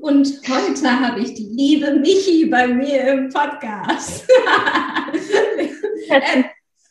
Und 0.00 0.40
heute 0.48 1.00
habe 1.00 1.20
ich 1.20 1.34
die 1.34 1.50
liebe 1.52 1.92
Michi 1.92 2.46
bei 2.46 2.66
mir 2.66 3.12
im 3.12 3.28
Podcast. 3.28 4.26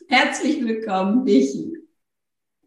Herzlich 0.07 0.63
willkommen, 0.63 1.23
Michi. 1.23 1.73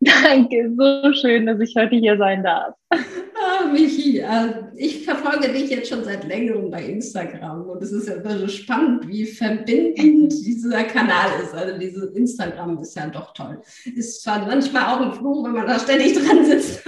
Danke, 0.01 0.73
so 0.77 1.13
schön, 1.13 1.47
dass 1.47 1.61
ich 1.61 1.77
heute 1.77 1.95
hier 1.95 2.17
sein 2.17 2.43
darf. 2.43 2.75
Ah, 2.91 3.67
Michi, 3.73 4.19
äh, 4.19 4.65
ich 4.77 5.05
verfolge 5.05 5.53
dich 5.53 5.71
jetzt 5.71 5.89
schon 5.89 6.03
seit 6.03 6.27
längerem 6.27 6.71
bei 6.73 6.85
Instagram 6.87 7.69
und 7.69 7.83
es 7.83 7.93
ist 7.93 8.09
ja 8.09 8.15
immer 8.15 8.37
so 8.39 8.49
spannend, 8.49 9.07
wie 9.07 9.25
verbindend 9.25 10.33
dieser 10.33 10.83
Kanal 10.85 11.29
ist. 11.41 11.55
Also 11.55 11.79
dieses 11.79 12.11
Instagram 12.17 12.81
ist 12.81 12.97
ja 12.97 13.07
doch 13.07 13.33
toll. 13.33 13.61
Ist 13.95 14.23
zwar 14.23 14.45
manchmal 14.45 14.83
auch 14.87 15.01
ein 15.01 15.13
Fluch, 15.13 15.45
wenn 15.45 15.53
man 15.53 15.69
da 15.69 15.79
ständig 15.79 16.15
dran 16.15 16.45
sitzt, 16.45 16.83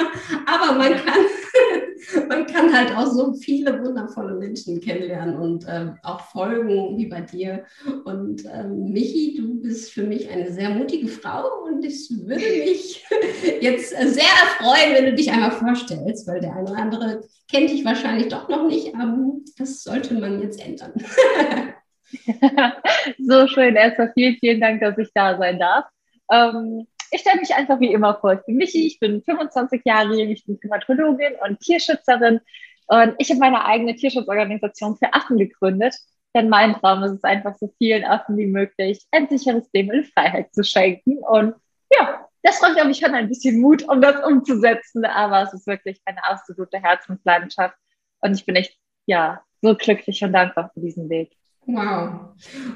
aber 0.47 0.77
man 0.77 0.93
kann 0.95 1.25
man 2.29 2.47
kann 2.47 2.77
halt 2.77 2.97
auch 2.97 3.07
so 3.07 3.33
viele 3.35 3.83
wundervolle 3.85 4.35
Menschen 4.35 4.81
kennenlernen 4.81 5.37
und 5.37 5.67
äh, 5.67 5.93
auch 6.03 6.21
folgen, 6.21 6.97
wie 6.97 7.07
bei 7.07 7.21
dir. 7.21 7.65
Und 8.05 8.45
äh, 8.45 8.65
Michi, 8.65 9.37
du 9.37 9.61
bist 9.61 9.93
für 9.93 10.03
mich 10.03 10.29
eine 10.29 10.51
sehr 10.51 10.71
mutige 10.71 11.09
Frau 11.09 11.65
und 11.65 11.85
ich 11.85 12.11
würde 12.11 12.37
mich 12.37 13.05
jetzt 13.61 13.91
sehr 13.91 14.25
freuen, 14.59 14.95
wenn 14.95 15.07
du 15.07 15.15
dich 15.15 15.31
einmal 15.31 15.53
vorstellst, 15.53 16.27
weil 16.27 16.41
der 16.41 16.55
eine 16.55 16.71
oder 16.71 16.79
andere 16.79 17.21
kennt 17.51 17.71
dich 17.71 17.85
wahrscheinlich 17.85 18.29
doch 18.29 18.49
noch 18.49 18.67
nicht, 18.67 18.95
aber 18.95 19.17
das 19.59 19.83
sollte 19.83 20.15
man 20.15 20.41
jetzt 20.41 20.65
ändern. 20.65 20.93
so 23.19 23.47
schön. 23.49 23.77
Erstmal 23.77 24.13
vielen, 24.15 24.37
vielen 24.37 24.61
Dank, 24.61 24.81
dass 24.81 24.99
ich 24.99 25.09
da 25.15 25.37
sein 25.39 25.59
darf. 25.59 25.85
Ähm, 26.31 26.87
ich 27.15 27.21
stelle 27.21 27.39
mich 27.39 27.55
einfach 27.55 27.79
wie 27.79 27.93
immer 27.93 28.19
vor. 28.21 28.33
Ich 28.33 28.45
bin 28.45 28.57
Michi, 28.57 28.89
ich 28.89 28.99
bin 28.99 29.23
25 29.23 29.83
Jahre 29.85 30.17
jung, 30.17 30.31
ich 30.31 30.45
bin 30.45 30.59
Klimatologin 30.59 31.35
und 31.47 31.61
Tierschützerin. 31.61 32.41
Und 32.89 33.15
ich 33.19 33.31
habe 33.31 33.39
meine 33.39 33.65
eigene 33.65 33.95
Tierschutzorganisation 33.95 34.97
für 34.97 35.15
Affen 35.15 35.39
gegründet. 35.39 35.95
Denn 36.35 36.49
mein 36.49 36.75
Traum 36.75 37.05
ist 37.05 37.13
es 37.13 37.23
einfach, 37.23 37.55
so 37.55 37.73
vielen 37.79 38.05
Affen 38.05 38.37
wie 38.37 38.49
möglich 38.49 39.07
ein 39.13 39.29
sicheres 39.29 39.69
Leben 39.73 39.93
in 39.93 40.05
Freiheit 40.05 40.53
zu 40.53 40.65
schenken. 40.65 41.19
Und 41.19 41.55
ja, 41.97 42.27
das 42.43 42.59
braucht, 42.59 42.75
glaube 42.75 42.91
ich, 42.91 42.99
schon 42.99 43.15
ein 43.15 43.29
bisschen 43.29 43.61
Mut, 43.61 43.89
um 43.89 44.01
das 44.01 44.25
umzusetzen. 44.27 45.05
Aber 45.05 45.43
es 45.43 45.55
ist 45.55 45.69
wirklich 45.69 46.01
eine 46.07 46.25
absolute 46.25 46.83
Herzensleidenschaft. 46.83 47.77
Und 48.23 48.35
ich 48.35 48.45
bin 48.45 48.57
echt, 48.57 48.77
ja, 49.07 49.41
so 49.63 49.77
glücklich 49.77 50.25
und 50.25 50.33
dankbar 50.33 50.73
für 50.75 50.81
diesen 50.81 51.09
Weg. 51.09 51.37
Wow. 51.67 52.21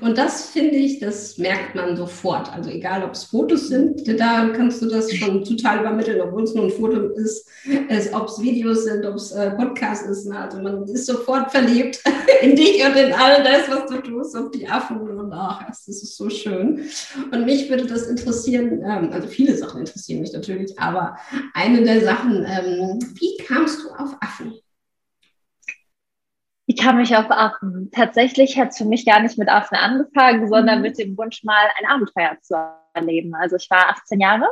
Und 0.01 0.17
das 0.17 0.47
finde 0.47 0.77
ich, 0.77 0.99
das 0.99 1.37
merkt 1.37 1.75
man 1.75 1.97
sofort. 1.97 2.51
Also 2.53 2.71
egal, 2.71 3.05
ob 3.05 3.13
es 3.13 3.25
Fotos 3.25 3.69
sind, 3.69 4.07
da 4.19 4.49
kannst 4.49 4.81
du 4.81 4.87
das 4.87 5.13
schon 5.15 5.45
total 5.45 5.81
übermitteln, 5.81 6.21
obwohl 6.21 6.45
es 6.45 6.55
nur 6.55 6.65
ein 6.65 6.71
Foto 6.71 7.09
ist, 7.09 7.47
ob 8.13 8.29
es 8.29 8.41
Videos 8.41 8.85
sind, 8.85 9.05
ob 9.05 9.17
es 9.17 9.33
äh, 9.33 9.51
Podcast 9.51 10.07
ist. 10.07 10.27
Ne? 10.27 10.39
Also 10.39 10.63
man 10.63 10.85
ist 10.85 11.07
sofort 11.07 11.51
verliebt 11.51 12.03
in 12.43 12.57
dich 12.57 12.83
und 12.85 12.97
in 12.97 13.13
all 13.13 13.43
das, 13.43 13.69
was 13.69 13.87
du 13.91 14.01
tust, 14.01 14.37
auf 14.37 14.51
die 14.53 14.67
Affen 14.67 15.01
und 15.01 15.33
ach, 15.33 15.67
das 15.67 15.87
ist 15.87 16.17
so 16.17 16.31
schön. 16.31 16.85
Und 17.31 17.45
mich 17.45 17.69
würde 17.69 17.87
das 17.87 18.05
interessieren, 18.05 18.83
ähm, 18.85 19.11
also 19.13 19.29
viele 19.29 19.57
Sachen 19.57 19.81
interessieren 19.81 20.21
mich 20.21 20.33
natürlich, 20.33 20.79
aber 20.79 21.17
eine 21.53 21.83
der 21.83 22.01
Sachen, 22.01 22.47
ähm, 22.49 22.99
wie 23.15 23.37
kamst 23.45 23.83
du 23.83 23.91
auf 23.91 24.17
Affen? 24.21 24.55
Ich 26.79 26.85
kam 26.85 26.99
mich 26.99 27.17
auf 27.17 27.29
Affen. 27.29 27.91
Tatsächlich 27.91 28.57
hat 28.57 28.69
es 28.69 28.79
für 28.79 28.85
mich 28.85 29.05
gar 29.05 29.21
nicht 29.21 29.37
mit 29.37 29.49
Affen 29.49 29.77
angefangen, 29.77 30.47
sondern 30.47 30.77
mhm. 30.77 30.83
mit 30.83 30.97
dem 30.97 31.19
Wunsch, 31.19 31.43
mal 31.43 31.67
ein 31.77 31.91
Abenteuer 31.91 32.37
zu 32.41 32.55
erleben. 32.95 33.35
Also 33.35 33.57
ich 33.57 33.69
war 33.69 33.89
18 33.89 34.21
Jahre 34.21 34.47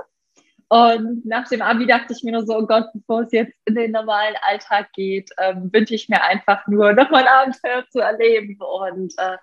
und 0.68 1.24
nach 1.24 1.48
dem 1.48 1.62
Abi 1.62 1.86
dachte 1.86 2.12
ich 2.12 2.24
mir 2.24 2.32
nur 2.32 2.44
so, 2.44 2.58
oh 2.58 2.66
Gott, 2.66 2.86
bevor 2.94 3.20
es 3.20 3.30
jetzt 3.30 3.54
in 3.64 3.76
den 3.76 3.92
normalen 3.92 4.34
Alltag 4.42 4.88
geht, 4.92 5.30
ähm, 5.38 5.70
wünsche 5.72 5.94
ich 5.94 6.08
mir 6.08 6.20
einfach 6.20 6.66
nur, 6.66 6.94
noch 6.94 7.10
mal 7.10 7.22
ein 7.22 7.28
Abenteuer 7.28 7.84
zu 7.90 8.00
erleben. 8.00 8.58
Und 8.58 9.14
äh, 9.18 9.36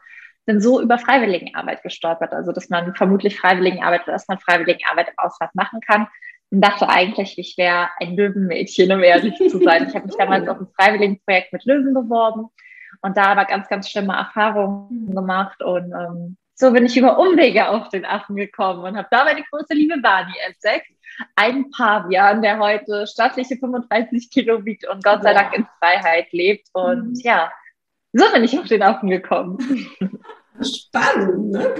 bin 0.45 0.59
so 0.59 0.81
über 0.81 0.97
Freiwilligenarbeit 0.97 1.83
gestolpert. 1.83 2.33
Also, 2.33 2.51
dass 2.51 2.69
man 2.69 2.93
vermutlich 2.95 3.39
Freiwilligenarbeit 3.39 4.05
dass 4.07 4.27
man 4.27 4.39
Freiwilligenarbeit 4.39 5.07
im 5.07 5.19
Ausland 5.19 5.55
machen 5.55 5.79
kann. 5.79 6.09
Und 6.49 6.59
dachte 6.59 6.89
eigentlich, 6.89 7.39
ich 7.39 7.57
wäre 7.57 7.87
ein 8.01 8.17
Löwenmädchen, 8.17 8.91
um 8.91 9.01
ehrlich 9.01 9.37
zu 9.37 9.59
sein. 9.63 9.87
Ich 9.87 9.95
habe 9.95 10.05
mich 10.05 10.17
damals 10.17 10.49
auf 10.49 10.59
ein 10.59 10.67
Freiwilligenprojekt 10.77 11.53
mit 11.53 11.63
Löwen 11.63 11.93
beworben 11.93 12.49
und 13.03 13.17
da 13.17 13.25
aber 13.25 13.45
ganz, 13.45 13.67
ganz 13.67 13.89
schlimme 13.89 14.13
Erfahrungen 14.13 15.07
mhm. 15.07 15.15
gemacht. 15.15 15.61
Und 15.61 15.91
ähm, 15.91 16.37
so 16.55 16.71
bin 16.71 16.85
ich 16.85 16.97
über 16.97 17.19
Umwege 17.19 17.67
auf 17.67 17.89
den 17.89 18.05
Affen 18.05 18.35
gekommen 18.35 18.83
und 18.83 18.97
habe 18.97 19.07
da 19.11 19.25
meine 19.25 19.43
große 19.43 19.73
Liebe 19.73 19.99
Bani 20.01 20.33
entdeckt. 20.47 20.87
Ein 21.35 21.69
Pavian, 21.69 22.41
der 22.41 22.57
heute 22.57 23.05
stattliche 23.05 23.57
35 23.57 24.31
Kilo 24.31 24.65
wiegt 24.65 24.87
und 24.87 25.03
Gott 25.03 25.21
sei 25.21 25.33
Dank 25.33 25.53
in 25.53 25.67
Freiheit 25.79 26.31
lebt. 26.31 26.69
Und 26.73 27.09
mhm. 27.09 27.21
ja, 27.21 27.51
so 28.13 28.31
bin 28.31 28.43
ich 28.43 28.57
auf 28.57 28.67
den 28.67 28.81
Affen 28.81 29.09
gekommen. 29.09 29.57
Spannend, 30.61 31.51
ne? 31.51 31.75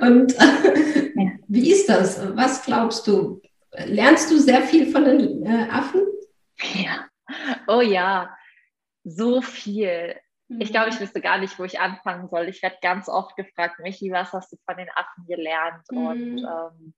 Und 0.00 0.38
äh, 0.38 1.12
ja. 1.16 1.30
wie 1.48 1.72
ist 1.72 1.88
das? 1.88 2.36
Was 2.36 2.64
glaubst 2.64 3.06
du? 3.06 3.42
Lernst 3.84 4.30
du 4.30 4.38
sehr 4.38 4.62
viel 4.62 4.90
von 4.92 5.04
den 5.04 5.44
äh, 5.44 5.66
Affen? 5.70 6.02
Ja. 6.74 7.08
Oh 7.66 7.80
ja, 7.80 8.30
so 9.04 9.42
viel. 9.42 10.14
Ich 10.48 10.70
glaube, 10.70 10.88
ich 10.88 10.96
mhm. 10.96 11.00
wüsste 11.00 11.20
gar 11.20 11.38
nicht, 11.38 11.58
wo 11.58 11.64
ich 11.64 11.78
anfangen 11.78 12.28
soll. 12.28 12.48
Ich 12.48 12.62
werde 12.62 12.76
ganz 12.80 13.08
oft 13.08 13.36
gefragt, 13.36 13.80
Michi, 13.80 14.10
was 14.10 14.32
hast 14.32 14.52
du 14.52 14.56
von 14.64 14.76
den 14.76 14.88
Affen 14.94 15.26
gelernt? 15.26 15.84
Mhm. 15.90 16.06
Und 16.06 16.38
ähm, 16.38 16.94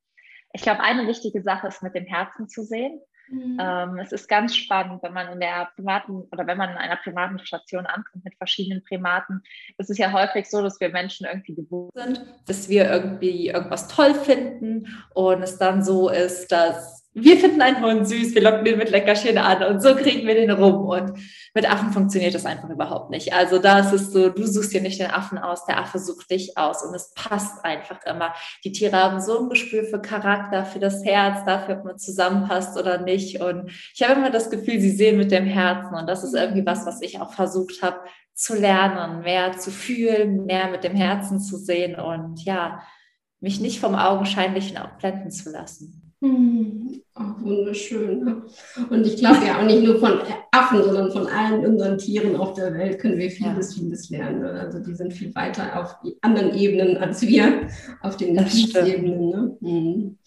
ich 0.53 0.63
glaube, 0.63 0.81
eine 0.81 1.07
wichtige 1.07 1.43
Sache 1.43 1.69
ist, 1.69 1.83
mit 1.83 1.95
dem 1.95 2.07
Herzen 2.07 2.49
zu 2.49 2.63
sehen. 2.63 3.01
Mhm. 3.31 3.59
Ähm, 3.61 3.99
es 3.99 4.13
ist 4.13 4.29
ganz 4.29 4.57
spannend, 4.57 5.03
wenn 5.03 5.13
man 5.13 5.33
in 5.33 5.41
der 5.41 5.71
privaten 5.77 6.23
oder 6.33 6.47
wenn 6.47 6.59
man 6.59 6.71
in 6.71 6.77
einer 6.77 6.97
privaten 6.97 7.39
Station 7.39 7.87
ankommt 7.87 8.25
mit 8.25 8.35
verschiedenen 8.37 8.83
Primaten. 8.83 9.43
Es 9.79 9.89
ist 9.89 9.99
ja 9.99 10.13
häufig 10.13 10.49
so, 10.49 10.63
dass 10.63 10.81
wir 10.81 10.89
Menschen 10.89 11.27
irgendwie 11.27 11.55
gewohnt 11.55 11.93
sind, 11.95 12.25
dass 12.47 12.69
wir 12.69 12.91
irgendwie 12.91 13.49
irgendwas 13.49 13.89
toll 13.89 14.15
finden 14.15 14.89
und 15.15 15.43
es 15.43 15.59
dann 15.59 15.85
so 15.85 16.09
ist, 16.09 16.51
dass 16.51 17.00
wir 17.13 17.39
finden 17.39 17.61
einen 17.61 17.83
Hund 17.83 18.07
süß, 18.07 18.37
wir 18.37 18.43
locken 18.43 18.65
den 18.65 18.79
mit 18.79 18.91
Leckerchen 18.91 19.37
an 19.37 19.65
und 19.65 19.83
so 19.83 19.97
kriegen 19.97 20.29
wir 20.29 20.35
den 20.37 20.53
rum. 20.53 20.89
Und 20.89 21.19
mit 21.55 21.69
Affen 21.69 21.93
funktioniert 21.93 22.35
das 22.35 22.47
einfach 22.47 22.69
überhaupt 22.71 23.11
nicht. 23.11 23.33
Also 23.33 23.59
da 23.59 23.81
ist 23.81 23.93
es 23.93 24.13
so, 24.13 24.29
du 24.29 24.47
suchst 24.47 24.73
dir 24.73 24.81
nicht 24.81 25.01
den 25.01 25.11
Affen 25.11 25.37
aus, 25.37 25.67
der 25.67 25.81
Affe 25.81 25.99
sucht 25.99 26.31
dich 26.31 26.57
aus 26.57 26.85
und 26.85 26.95
es 26.95 27.13
passt 27.15 27.65
einfach 27.65 27.99
immer. 28.07 28.33
Die 28.65 28.71
Tiere 28.71 28.97
haben 28.97 29.21
so 29.21 29.41
ein 29.41 29.49
Gespür 29.49 29.83
für 29.83 30.01
Charakter, 30.01 30.65
für 30.65 30.79
das 30.79 31.05
Herz, 31.05 31.45
dafür, 31.45 31.79
ob 31.79 31.85
man 31.85 31.99
zusammenpasst 31.99 32.79
oder 32.79 32.99
nicht. 32.99 33.41
Und 33.41 33.73
ich 33.93 34.03
habe 34.03 34.21
immer 34.21 34.31
das 34.31 34.49
Gefühl, 34.49 34.81
sie 34.81 34.93
sehen 34.93 35.19
mit 35.19 35.33
dem 35.33 35.47
Herzen 35.47 35.97
und 35.97 36.09
das 36.09 36.23
ist 36.23 36.35
irgendwie 36.35 36.65
was, 36.65 36.87
was 36.87 37.03
ich 37.03 37.21
auch 37.21 37.33
versucht 37.33 37.83
habe 37.83 37.99
zu 38.35 38.55
lernen, 38.55 39.23
mehr 39.23 39.59
zu 39.59 39.73
fühlen, 39.73 40.47
mehr 40.47 40.69
mit 40.71 40.85
dem 40.85 40.95
Herzen 40.95 41.41
zu 41.41 41.57
sehen 41.59 41.97
und 41.97 42.45
ja, 42.45 42.83
mich 43.41 43.61
nicht 43.61 43.81
vom 43.81 43.97
Augenscheinlichen 43.97 44.79
auch 44.79 44.97
blenden 44.99 45.31
zu 45.33 45.51
lassen. 45.51 46.00
Hm, 46.23 47.01
auch 47.15 47.41
wunderschön. 47.41 48.25
Ne? 48.25 48.43
Und 48.91 49.07
ich 49.07 49.17
glaube 49.17 49.47
ja 49.47 49.59
auch 49.59 49.65
nicht 49.65 49.83
nur 49.83 49.99
von 49.99 50.21
Affen, 50.51 50.83
sondern 50.83 51.11
von 51.11 51.27
allen 51.27 51.65
unseren 51.65 51.97
Tieren 51.97 52.37
auf 52.37 52.53
der 52.53 52.75
Welt 52.75 52.99
können 52.99 53.17
wir 53.17 53.31
vieles, 53.31 53.75
ja. 53.75 53.83
vieles 53.83 54.11
lernen. 54.11 54.41
Ne? 54.41 54.51
Also 54.51 54.81
die 54.81 54.95
sind 54.95 55.15
viel 55.15 55.35
weiter 55.35 55.81
auf 55.81 55.97
anderen 56.21 56.55
Ebenen 56.55 56.99
als 56.99 57.23
wir, 57.23 57.69
auf 58.03 58.19
den 58.19 58.37
Gefühlsebenen. 58.37 59.29
Ne? 59.31 59.57
Hm. 59.63 60.19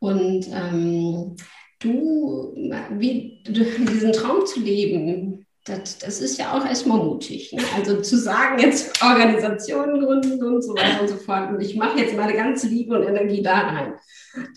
Und 0.00 0.48
ähm, 0.50 1.36
du, 1.78 2.54
wie, 2.92 3.42
diesen 3.46 4.12
Traum 4.12 4.46
zu 4.46 4.60
leben, 4.60 5.44
das, 5.64 5.96
das 5.96 6.20
ist 6.20 6.38
ja 6.38 6.52
auch 6.52 6.66
erstmal 6.66 6.98
mutig. 6.98 7.50
Ne? 7.52 7.62
Also 7.74 8.00
zu 8.02 8.18
sagen, 8.18 8.58
jetzt 8.58 9.02
Organisationen 9.02 9.98
gründen 10.04 10.42
und 10.42 10.62
so 10.62 10.74
weiter 10.74 11.00
und 11.00 11.08
so 11.08 11.16
fort. 11.16 11.50
Und 11.50 11.60
ich 11.60 11.74
mache 11.74 11.98
jetzt 11.98 12.14
meine 12.14 12.34
ganze 12.34 12.68
Liebe 12.68 12.94
und 12.94 13.06
Energie 13.06 13.42
da 13.42 13.60
rein. 13.60 13.94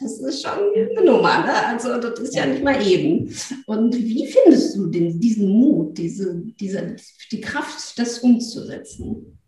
Das 0.02 0.20
ist 0.20 0.44
schon 0.44 0.74
eine 0.76 1.06
Nummer, 1.06 1.46
ne? 1.46 1.66
Also 1.68 1.98
das 1.98 2.20
ist 2.20 2.36
ja 2.36 2.46
nicht 2.46 2.64
mal 2.64 2.86
eben. 2.86 3.34
Und 3.68 3.96
wie 3.96 4.28
findest 4.28 4.76
du 4.76 4.88
den, 4.88 5.18
diesen 5.20 5.48
Mut, 5.48 5.98
diese, 5.98 6.42
diese, 6.60 6.98
die 7.32 7.42
Kraft, 7.42 7.98
das 7.98 8.20
umzusetzen? 8.20 9.40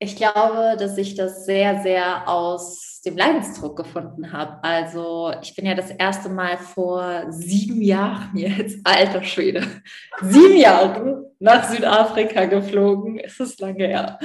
Ich 0.00 0.16
glaube, 0.16 0.76
dass 0.78 0.98
ich 0.98 1.14
das 1.14 1.44
sehr, 1.44 1.82
sehr 1.82 2.28
aus 2.28 2.87
dem 3.02 3.16
Leidensdruck 3.16 3.76
gefunden 3.76 4.32
habe. 4.32 4.62
Also 4.62 5.32
ich 5.42 5.54
bin 5.54 5.66
ja 5.66 5.74
das 5.74 5.90
erste 5.90 6.28
Mal 6.28 6.56
vor 6.56 7.24
sieben 7.30 7.80
Jahren 7.80 8.36
jetzt, 8.36 8.78
alter 8.84 9.22
Schwede, 9.22 9.66
sieben 10.22 10.56
Jahren 10.56 11.24
nach 11.38 11.64
Südafrika 11.70 12.46
geflogen. 12.46 13.18
Es 13.18 13.38
ist 13.40 13.60
lange 13.60 13.86
her. 13.86 14.18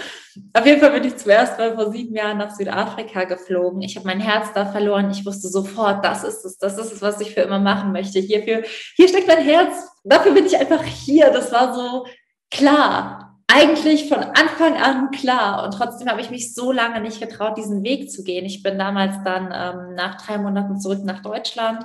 Auf 0.53 0.65
jeden 0.65 0.79
Fall 0.79 0.91
bin 0.91 1.03
ich 1.03 1.17
zum 1.17 1.31
ersten 1.31 1.61
Mal 1.61 1.75
vor 1.75 1.91
sieben 1.91 2.15
Jahren 2.15 2.37
nach 2.37 2.51
Südafrika 2.51 3.25
geflogen. 3.25 3.81
Ich 3.81 3.95
habe 3.95 4.07
mein 4.07 4.19
Herz 4.19 4.53
da 4.53 4.65
verloren. 4.65 5.11
Ich 5.11 5.25
wusste 5.25 5.47
sofort, 5.47 6.03
das 6.03 6.23
ist 6.23 6.43
es, 6.43 6.57
das 6.57 6.77
ist 6.77 6.91
es, 6.91 7.01
was 7.01 7.21
ich 7.21 7.33
für 7.33 7.41
immer 7.41 7.59
machen 7.59 7.91
möchte. 7.91 8.19
Hierfür, 8.19 8.63
hier 8.95 9.07
steckt 9.07 9.27
mein 9.27 9.43
Herz. 9.43 9.87
Dafür 10.03 10.33
bin 10.33 10.45
ich 10.45 10.57
einfach 10.57 10.83
hier. 10.83 11.29
Das 11.29 11.51
war 11.51 11.73
so 11.73 12.05
klar 12.49 13.12
eigentlich 13.47 14.09
von 14.09 14.19
Anfang 14.19 14.75
an 14.75 15.11
klar. 15.11 15.63
Und 15.63 15.71
trotzdem 15.71 16.09
habe 16.09 16.21
ich 16.21 16.29
mich 16.29 16.53
so 16.53 16.71
lange 16.71 17.01
nicht 17.01 17.19
getraut, 17.19 17.57
diesen 17.57 17.83
Weg 17.83 18.11
zu 18.11 18.23
gehen. 18.23 18.45
Ich 18.45 18.63
bin 18.63 18.77
damals 18.79 19.15
dann 19.23 19.45
ähm, 19.53 19.95
nach 19.95 20.21
drei 20.21 20.37
Monaten 20.37 20.79
zurück 20.79 21.03
nach 21.03 21.21
Deutschland, 21.21 21.83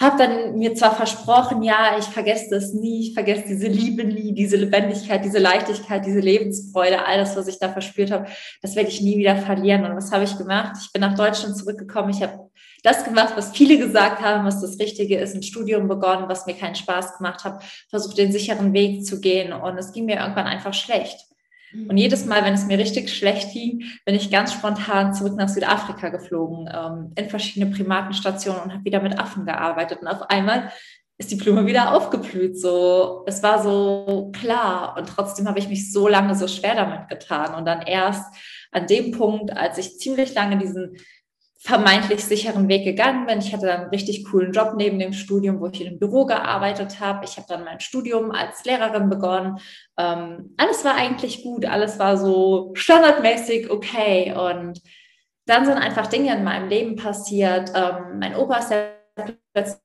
habe 0.00 0.18
dann 0.18 0.58
mir 0.58 0.74
zwar 0.74 0.94
versprochen, 0.94 1.62
ja, 1.62 1.96
ich 1.98 2.06
vergesse 2.06 2.50
das 2.50 2.72
nie, 2.72 3.08
ich 3.08 3.14
vergesse 3.14 3.44
diese 3.46 3.68
Liebe 3.68 4.04
nie, 4.04 4.34
diese 4.34 4.56
Lebendigkeit, 4.56 5.24
diese 5.24 5.38
Leichtigkeit, 5.38 6.04
diese 6.04 6.20
Lebensfreude, 6.20 7.06
all 7.06 7.18
das, 7.18 7.36
was 7.36 7.46
ich 7.46 7.58
da 7.58 7.68
verspürt 7.68 8.10
habe, 8.10 8.26
das 8.60 8.74
werde 8.74 8.88
ich 8.88 9.00
nie 9.00 9.18
wieder 9.18 9.36
verlieren. 9.36 9.84
Und 9.84 9.96
was 9.96 10.10
habe 10.10 10.24
ich 10.24 10.36
gemacht? 10.36 10.76
Ich 10.82 10.92
bin 10.92 11.00
nach 11.00 11.14
Deutschland 11.14 11.56
zurückgekommen. 11.56 12.10
Ich 12.10 12.22
habe 12.22 12.50
das 12.84 13.02
gemacht, 13.02 13.32
was 13.34 13.56
viele 13.56 13.78
gesagt 13.78 14.20
haben, 14.20 14.46
was 14.46 14.60
das 14.60 14.78
Richtige 14.78 15.16
ist, 15.16 15.34
ein 15.34 15.42
Studium 15.42 15.88
begonnen, 15.88 16.28
was 16.28 16.46
mir 16.46 16.54
keinen 16.54 16.74
Spaß 16.74 17.16
gemacht 17.16 17.42
hat, 17.42 17.64
versucht 17.88 18.18
den 18.18 18.30
sicheren 18.30 18.74
Weg 18.74 19.06
zu 19.06 19.20
gehen. 19.20 19.52
Und 19.52 19.78
es 19.78 19.92
ging 19.92 20.04
mir 20.04 20.20
irgendwann 20.20 20.46
einfach 20.46 20.74
schlecht. 20.74 21.16
Und 21.88 21.96
jedes 21.96 22.24
Mal, 22.26 22.44
wenn 22.44 22.54
es 22.54 22.66
mir 22.66 22.78
richtig 22.78 23.12
schlecht 23.12 23.52
ging, 23.52 23.84
bin 24.04 24.14
ich 24.14 24.30
ganz 24.30 24.52
spontan 24.52 25.14
zurück 25.14 25.34
nach 25.36 25.48
Südafrika 25.48 26.10
geflogen, 26.10 26.68
ähm, 26.72 27.12
in 27.16 27.28
verschiedene 27.28 27.74
Primatenstationen 27.74 28.62
und 28.62 28.72
habe 28.74 28.84
wieder 28.84 29.02
mit 29.02 29.18
Affen 29.18 29.44
gearbeitet. 29.44 30.02
Und 30.02 30.08
auf 30.08 30.30
einmal 30.30 30.70
ist 31.16 31.30
die 31.30 31.36
Blume 31.36 31.66
wieder 31.66 31.94
aufgeblüht. 31.94 32.60
So, 32.60 33.24
es 33.26 33.42
war 33.42 33.62
so 33.62 34.30
klar. 34.38 34.94
Und 34.98 35.08
trotzdem 35.08 35.48
habe 35.48 35.58
ich 35.58 35.68
mich 35.68 35.90
so 35.90 36.06
lange 36.06 36.36
so 36.36 36.46
schwer 36.48 36.74
damit 36.74 37.08
getan. 37.08 37.54
Und 37.54 37.64
dann 37.64 37.82
erst 37.82 38.24
an 38.70 38.86
dem 38.86 39.12
Punkt, 39.12 39.56
als 39.56 39.78
ich 39.78 39.98
ziemlich 39.98 40.34
lange 40.34 40.58
diesen 40.58 40.96
vermeintlich 41.64 42.22
sicheren 42.22 42.68
Weg 42.68 42.84
gegangen 42.84 43.24
bin. 43.24 43.38
Ich 43.38 43.54
hatte 43.54 43.64
dann 43.64 43.80
einen 43.80 43.90
richtig 43.90 44.26
coolen 44.26 44.52
Job 44.52 44.74
neben 44.76 44.98
dem 44.98 45.14
Studium, 45.14 45.60
wo 45.60 45.68
ich 45.68 45.80
in 45.80 45.88
einem 45.88 45.98
Büro 45.98 46.26
gearbeitet 46.26 47.00
habe. 47.00 47.24
Ich 47.24 47.38
habe 47.38 47.46
dann 47.48 47.64
mein 47.64 47.80
Studium 47.80 48.32
als 48.32 48.64
Lehrerin 48.66 49.08
begonnen. 49.08 49.58
Ähm, 49.96 50.54
alles 50.58 50.84
war 50.84 50.94
eigentlich 50.94 51.42
gut, 51.42 51.64
alles 51.64 51.98
war 51.98 52.18
so 52.18 52.72
standardmäßig 52.74 53.70
okay. 53.70 54.34
Und 54.34 54.82
dann 55.46 55.64
sind 55.64 55.78
einfach 55.78 56.06
Dinge 56.06 56.36
in 56.36 56.44
meinem 56.44 56.68
Leben 56.68 56.96
passiert. 56.96 57.72
Ähm, 57.74 58.18
mein 58.18 58.36
Opa 58.36 58.58
ist 58.58 58.70
ja 58.70 58.88
plötzlich 59.54 59.83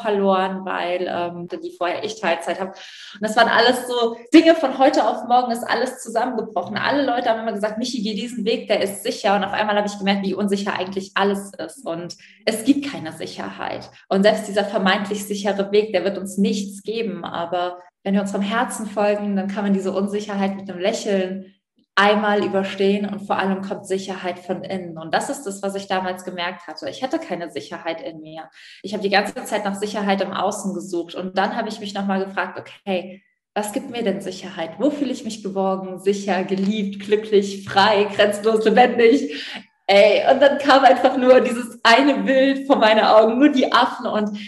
verloren, 0.00 0.64
weil 0.64 1.06
ähm, 1.08 1.48
die 1.48 1.74
vorher 1.76 2.04
ich 2.04 2.20
Teilzeit 2.20 2.60
habe. 2.60 2.70
Und 2.70 3.20
das 3.20 3.36
waren 3.36 3.48
alles 3.48 3.86
so 3.86 4.16
Dinge 4.32 4.54
von 4.54 4.78
heute 4.78 5.06
auf 5.06 5.28
morgen 5.28 5.52
ist 5.52 5.64
alles 5.64 6.02
zusammengebrochen. 6.02 6.76
Alle 6.76 7.04
Leute 7.04 7.28
haben 7.28 7.40
immer 7.40 7.52
gesagt, 7.52 7.78
Michi, 7.78 8.02
geh 8.02 8.14
diesen 8.14 8.44
Weg, 8.44 8.68
der 8.68 8.80
ist 8.82 9.02
sicher. 9.02 9.36
Und 9.36 9.44
auf 9.44 9.52
einmal 9.52 9.76
habe 9.76 9.86
ich 9.86 9.98
gemerkt, 9.98 10.24
wie 10.24 10.34
unsicher 10.34 10.72
eigentlich 10.78 11.12
alles 11.14 11.52
ist. 11.54 11.86
Und 11.86 12.16
es 12.46 12.64
gibt 12.64 12.90
keine 12.90 13.12
Sicherheit. 13.12 13.90
Und 14.08 14.22
selbst 14.22 14.48
dieser 14.48 14.64
vermeintlich 14.64 15.24
sichere 15.24 15.70
Weg, 15.72 15.92
der 15.92 16.04
wird 16.04 16.18
uns 16.18 16.38
nichts 16.38 16.82
geben. 16.82 17.24
Aber 17.24 17.78
wenn 18.02 18.14
wir 18.14 18.22
unserem 18.22 18.42
Herzen 18.42 18.86
folgen, 18.86 19.36
dann 19.36 19.48
kann 19.48 19.64
man 19.64 19.74
diese 19.74 19.92
Unsicherheit 19.92 20.56
mit 20.56 20.70
einem 20.70 20.80
Lächeln 20.80 21.54
einmal 22.02 22.44
überstehen 22.44 23.08
und 23.08 23.20
vor 23.20 23.38
allem 23.38 23.62
kommt 23.62 23.86
Sicherheit 23.86 24.40
von 24.40 24.64
innen. 24.64 24.98
Und 24.98 25.14
das 25.14 25.30
ist 25.30 25.44
das, 25.44 25.62
was 25.62 25.76
ich 25.76 25.86
damals 25.86 26.24
gemerkt 26.24 26.66
hatte. 26.66 26.90
Ich 26.90 27.04
hatte 27.04 27.20
keine 27.20 27.48
Sicherheit 27.52 28.00
in 28.00 28.20
mir. 28.20 28.50
Ich 28.82 28.92
habe 28.92 29.04
die 29.04 29.10
ganze 29.10 29.44
Zeit 29.44 29.64
nach 29.64 29.76
Sicherheit 29.76 30.20
im 30.20 30.32
Außen 30.32 30.74
gesucht 30.74 31.14
und 31.14 31.38
dann 31.38 31.54
habe 31.54 31.68
ich 31.68 31.78
mich 31.78 31.94
nochmal 31.94 32.24
gefragt, 32.24 32.58
okay, 32.58 33.22
was 33.54 33.72
gibt 33.72 33.90
mir 33.90 34.02
denn 34.02 34.20
Sicherheit? 34.20 34.72
Wo 34.78 34.90
fühle 34.90 35.12
ich 35.12 35.24
mich 35.24 35.44
geborgen, 35.44 36.00
sicher, 36.00 36.42
geliebt, 36.42 37.04
glücklich, 37.04 37.68
frei, 37.68 38.08
grenzenlos, 38.12 38.64
lebendig? 38.64 39.46
Ey, 39.86 40.28
und 40.32 40.40
dann 40.40 40.58
kam 40.58 40.82
einfach 40.84 41.16
nur 41.16 41.40
dieses 41.40 41.78
eine 41.84 42.14
Bild 42.14 42.66
vor 42.66 42.76
meinen 42.76 43.04
Augen, 43.04 43.38
nur 43.38 43.50
die 43.50 43.72
Affen 43.72 44.06
und 44.06 44.38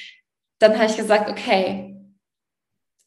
dann 0.58 0.74
habe 0.74 0.86
ich 0.86 0.96
gesagt, 0.96 1.30
okay, 1.30 1.94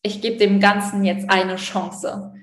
ich 0.03 0.21
gebe 0.21 0.37
dem 0.37 0.61
Ganzen 0.61 1.03
jetzt 1.03 1.29
eine 1.29 1.57
Chance 1.57 2.36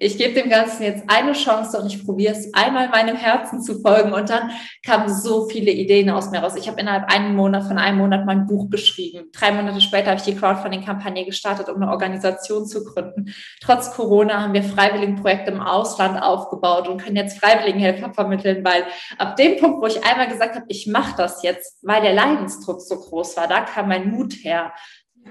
ich 0.00 0.16
gebe 0.16 0.32
dem 0.32 0.48
Ganzen 0.48 0.82
jetzt 0.82 1.04
eine 1.08 1.34
Chance 1.34 1.78
und 1.78 1.86
ich 1.86 2.04
probiere 2.04 2.32
es 2.32 2.54
einmal 2.54 2.88
meinem 2.88 3.16
Herzen 3.16 3.62
zu 3.62 3.80
folgen. 3.80 4.14
Und 4.14 4.30
dann 4.30 4.50
kamen 4.84 5.14
so 5.14 5.46
viele 5.46 5.70
Ideen 5.70 6.08
aus 6.08 6.30
mir 6.30 6.38
raus. 6.38 6.54
Ich 6.56 6.68
habe 6.68 6.80
innerhalb 6.80 7.12
einen 7.12 7.36
Monat 7.36 7.64
von 7.64 7.76
einem 7.76 7.98
Monat 7.98 8.24
mein 8.24 8.46
Buch 8.46 8.70
geschrieben. 8.70 9.26
Drei 9.32 9.52
Monate 9.52 9.82
später 9.82 10.06
habe 10.12 10.16
ich 10.16 10.24
die 10.24 10.34
Crowdfunding-Kampagne 10.34 11.26
gestartet, 11.26 11.68
um 11.68 11.76
eine 11.76 11.90
Organisation 11.90 12.66
zu 12.66 12.82
gründen. 12.82 13.34
Trotz 13.60 13.92
Corona 13.92 14.40
haben 14.40 14.54
wir 14.54 14.62
Freiwilligenprojekte 14.62 15.50
im 15.50 15.60
Ausland 15.60 16.20
aufgebaut 16.22 16.88
und 16.88 17.02
können 17.02 17.16
jetzt 17.16 17.38
Freiwilligenhelfer 17.38 18.14
vermitteln, 18.14 18.64
weil 18.64 18.84
ab 19.18 19.36
dem 19.36 19.58
Punkt, 19.58 19.82
wo 19.82 19.86
ich 19.86 20.02
einmal 20.02 20.28
gesagt 20.28 20.54
habe, 20.54 20.64
ich 20.68 20.86
mache 20.86 21.14
das 21.18 21.42
jetzt, 21.42 21.78
weil 21.82 22.00
der 22.00 22.14
Leidensdruck 22.14 22.80
so 22.80 22.98
groß 22.98 23.36
war, 23.36 23.48
da 23.48 23.60
kam 23.60 23.88
mein 23.88 24.10
Mut 24.10 24.32
her 24.42 24.72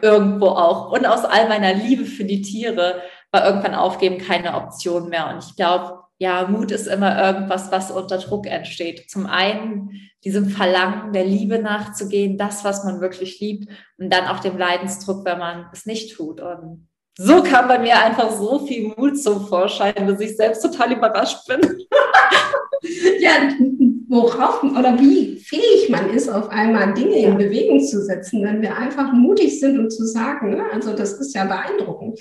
irgendwo 0.02 0.48
auch. 0.48 0.92
Und 0.92 1.08
aus 1.08 1.26
all 1.26 1.50
meiner 1.50 1.74
Liebe 1.74 2.06
für 2.06 2.24
die 2.24 2.44
Tiere 2.44 3.02
war 3.32 3.46
irgendwann 3.46 3.76
aufgeben 3.76 4.18
keine 4.18 4.56
Option 4.56 5.10
mehr. 5.10 5.30
Und 5.30 5.44
ich 5.44 5.56
glaube, 5.56 6.00
ja, 6.18 6.48
Mut 6.48 6.72
ist 6.72 6.88
immer 6.88 7.18
irgendwas, 7.24 7.72
was 7.72 7.92
unter 7.92 8.18
Druck 8.18 8.46
entsteht. 8.46 9.10
Zum 9.10 9.26
einen 9.26 9.92
diesem 10.24 10.50
Verlangen 10.50 11.14
der 11.14 11.26
Liebe 11.26 11.60
nachzugehen, 11.60 12.38
das, 12.38 12.66
was 12.66 12.84
man 12.84 13.00
wirklich 13.00 13.40
liebt, 13.40 13.70
und 13.98 14.12
dann 14.12 14.28
auch 14.28 14.40
dem 14.40 14.58
Leidensdruck, 14.58 15.24
wenn 15.24 15.40
man 15.40 15.68
es 15.72 15.86
nicht 15.86 16.16
tut. 16.16 16.42
Und 16.42 16.90
so 17.18 17.42
kam 17.42 17.68
bei 17.68 17.80
mir 17.80 17.98
einfach 18.00 18.32
so 18.32 18.66
viel 18.66 18.94
Mut 18.96 19.22
zum 19.22 19.48
Vorschein, 19.48 20.08
dass 20.08 20.20
ich 20.20 20.36
selbst 20.36 20.62
total 20.62 20.94
überrascht 20.94 21.48
bin. 21.48 21.62
ja, 23.20 23.32
worauf 24.10 24.64
oder 24.64 25.00
wie 25.00 25.38
fähig 25.38 25.90
man 25.90 26.10
ist, 26.10 26.30
auf 26.30 26.50
einmal 26.50 26.96
Dinge 26.96 27.20
in 27.20 27.38
Bewegung 27.38 27.80
zu 27.80 28.04
setzen, 28.04 28.44
wenn 28.44 28.62
wir 28.62 28.76
einfach 28.76 29.14
mutig 29.14 29.60
sind 29.60 29.78
und 29.78 29.92
zu 29.92 30.04
sagen, 30.04 30.50
ne? 30.50 30.64
also 30.74 30.94
das 30.94 31.14
ist 31.14 31.36
ja 31.36 31.46
beeindruckend. 31.46 32.20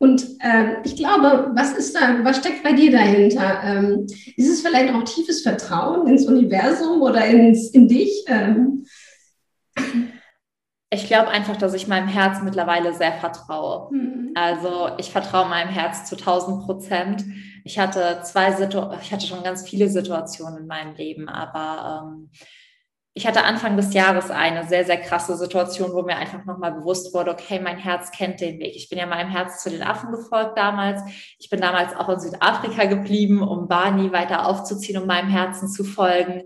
Und 0.00 0.24
äh, 0.40 0.82
ich 0.84 0.96
glaube, 0.96 1.52
was 1.54 1.72
ist 1.72 1.94
da, 1.94 2.18
was 2.24 2.38
steckt 2.38 2.64
bei 2.64 2.72
dir 2.72 2.90
dahinter? 2.90 3.60
Ähm, 3.64 4.06
ist 4.36 4.50
es 4.50 4.60
vielleicht 4.60 4.92
auch 4.92 5.04
tiefes 5.04 5.42
Vertrauen 5.42 6.08
ins 6.08 6.26
Universum 6.26 7.00
oder 7.00 7.24
ins, 7.24 7.70
in 7.70 7.86
dich? 7.86 8.24
Ähm? 8.26 8.84
Ich 10.92 11.06
glaube 11.06 11.28
einfach, 11.28 11.56
dass 11.56 11.72
ich 11.74 11.86
meinem 11.86 12.08
Herz 12.08 12.42
mittlerweile 12.42 12.92
sehr 12.94 13.12
vertraue. 13.12 13.94
Mhm. 13.94 14.32
Also 14.34 14.90
ich 14.98 15.10
vertraue 15.10 15.48
meinem 15.48 15.68
Herz 15.70 16.04
zu 16.08 16.16
1000 16.16 16.64
Prozent. 16.64 17.24
Ich 17.64 17.78
hatte 17.78 18.20
zwei 18.24 18.52
Situationen, 18.52 18.98
ich 19.00 19.12
hatte 19.12 19.26
schon 19.26 19.44
ganz 19.44 19.68
viele 19.68 19.88
Situationen 19.88 20.58
in 20.58 20.66
meinem 20.66 20.94
Leben, 20.96 21.28
aber 21.28 22.02
ähm, 22.04 22.30
ich 23.12 23.26
hatte 23.26 23.44
Anfang 23.44 23.76
des 23.76 23.92
Jahres 23.92 24.30
eine 24.30 24.66
sehr, 24.66 24.84
sehr 24.84 24.96
krasse 24.96 25.36
Situation, 25.36 25.92
wo 25.92 26.02
mir 26.02 26.16
einfach 26.16 26.44
nochmal 26.44 26.72
bewusst 26.72 27.12
wurde, 27.12 27.32
okay, 27.32 27.60
mein 27.60 27.76
Herz 27.76 28.12
kennt 28.12 28.40
den 28.40 28.60
Weg. 28.60 28.76
Ich 28.76 28.88
bin 28.88 28.98
ja 28.98 29.06
meinem 29.06 29.30
Herz 29.30 29.62
zu 29.62 29.70
den 29.70 29.82
Affen 29.82 30.12
gefolgt 30.12 30.56
damals. 30.56 31.02
Ich 31.38 31.50
bin 31.50 31.60
damals 31.60 31.94
auch 31.94 32.08
in 32.08 32.20
Südafrika 32.20 32.84
geblieben, 32.84 33.42
um 33.42 33.66
Barney 33.66 34.12
weiter 34.12 34.46
aufzuziehen, 34.46 35.00
um 35.00 35.08
meinem 35.08 35.28
Herzen 35.28 35.68
zu 35.68 35.82
folgen. 35.82 36.44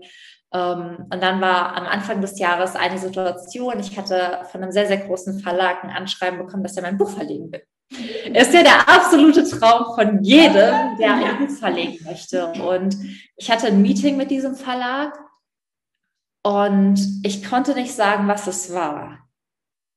Ähm, 0.55 1.07
und 1.11 1.21
dann 1.21 1.41
war 1.41 1.75
am 1.75 1.85
Anfang 1.85 2.21
des 2.21 2.39
Jahres 2.39 2.75
eine 2.75 2.97
Situation, 2.97 3.77
ich 3.79 3.97
hatte 3.97 4.39
von 4.51 4.63
einem 4.63 4.71
sehr, 4.71 4.87
sehr 4.87 4.97
großen 4.97 5.39
Verlag 5.39 5.83
ein 5.83 5.89
Anschreiben 5.89 6.39
bekommen, 6.39 6.63
dass 6.63 6.77
er 6.77 6.83
mein 6.83 6.97
Buch 6.97 7.09
verlegen 7.09 7.51
will. 7.51 7.61
Ist 8.33 8.53
ja 8.53 8.63
der 8.63 8.89
absolute 8.89 9.43
Traum 9.43 9.93
von 9.93 10.23
jedem, 10.23 10.97
der 10.97 11.13
ein 11.13 11.39
Buch 11.39 11.55
verlegen 11.55 12.03
möchte. 12.05 12.47
Und 12.47 12.95
ich 13.35 13.51
hatte 13.51 13.67
ein 13.67 13.81
Meeting 13.81 14.17
mit 14.17 14.31
diesem 14.31 14.55
Verlag 14.55 15.13
und 16.43 16.99
ich 17.23 17.43
konnte 17.47 17.73
nicht 17.73 17.93
sagen, 17.93 18.27
was 18.27 18.47
es 18.47 18.73
war. 18.73 19.19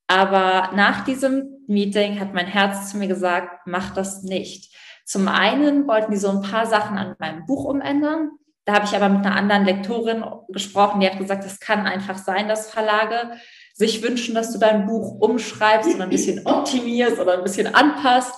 Aber 0.08 0.74
nach 0.74 1.04
diesem 1.04 1.64
Meeting 1.66 2.18
hat 2.18 2.34
mein 2.34 2.46
Herz 2.46 2.90
zu 2.90 2.96
mir 2.96 3.08
gesagt, 3.08 3.66
mach 3.66 3.94
das 3.94 4.22
nicht. 4.22 4.74
Zum 5.04 5.28
einen 5.28 5.86
wollten 5.86 6.10
die 6.12 6.18
so 6.18 6.30
ein 6.30 6.42
paar 6.42 6.66
Sachen 6.66 6.98
an 6.98 7.16
meinem 7.18 7.46
Buch 7.46 7.64
umändern. 7.64 8.32
Da 8.68 8.74
habe 8.74 8.84
ich 8.84 8.94
aber 8.94 9.08
mit 9.08 9.24
einer 9.24 9.34
anderen 9.34 9.64
Lektorin 9.64 10.22
gesprochen, 10.50 11.00
die 11.00 11.08
hat 11.08 11.16
gesagt, 11.16 11.42
es 11.42 11.58
kann 11.58 11.86
einfach 11.86 12.18
sein, 12.18 12.48
dass 12.48 12.70
Verlage 12.70 13.30
sich 13.72 14.02
wünschen, 14.02 14.34
dass 14.34 14.52
du 14.52 14.58
dein 14.58 14.84
Buch 14.84 15.18
umschreibst 15.20 15.88
oder 15.94 16.04
ein 16.04 16.10
bisschen 16.10 16.44
optimierst 16.44 17.18
oder 17.18 17.38
ein 17.38 17.42
bisschen 17.44 17.74
anpasst. 17.74 18.34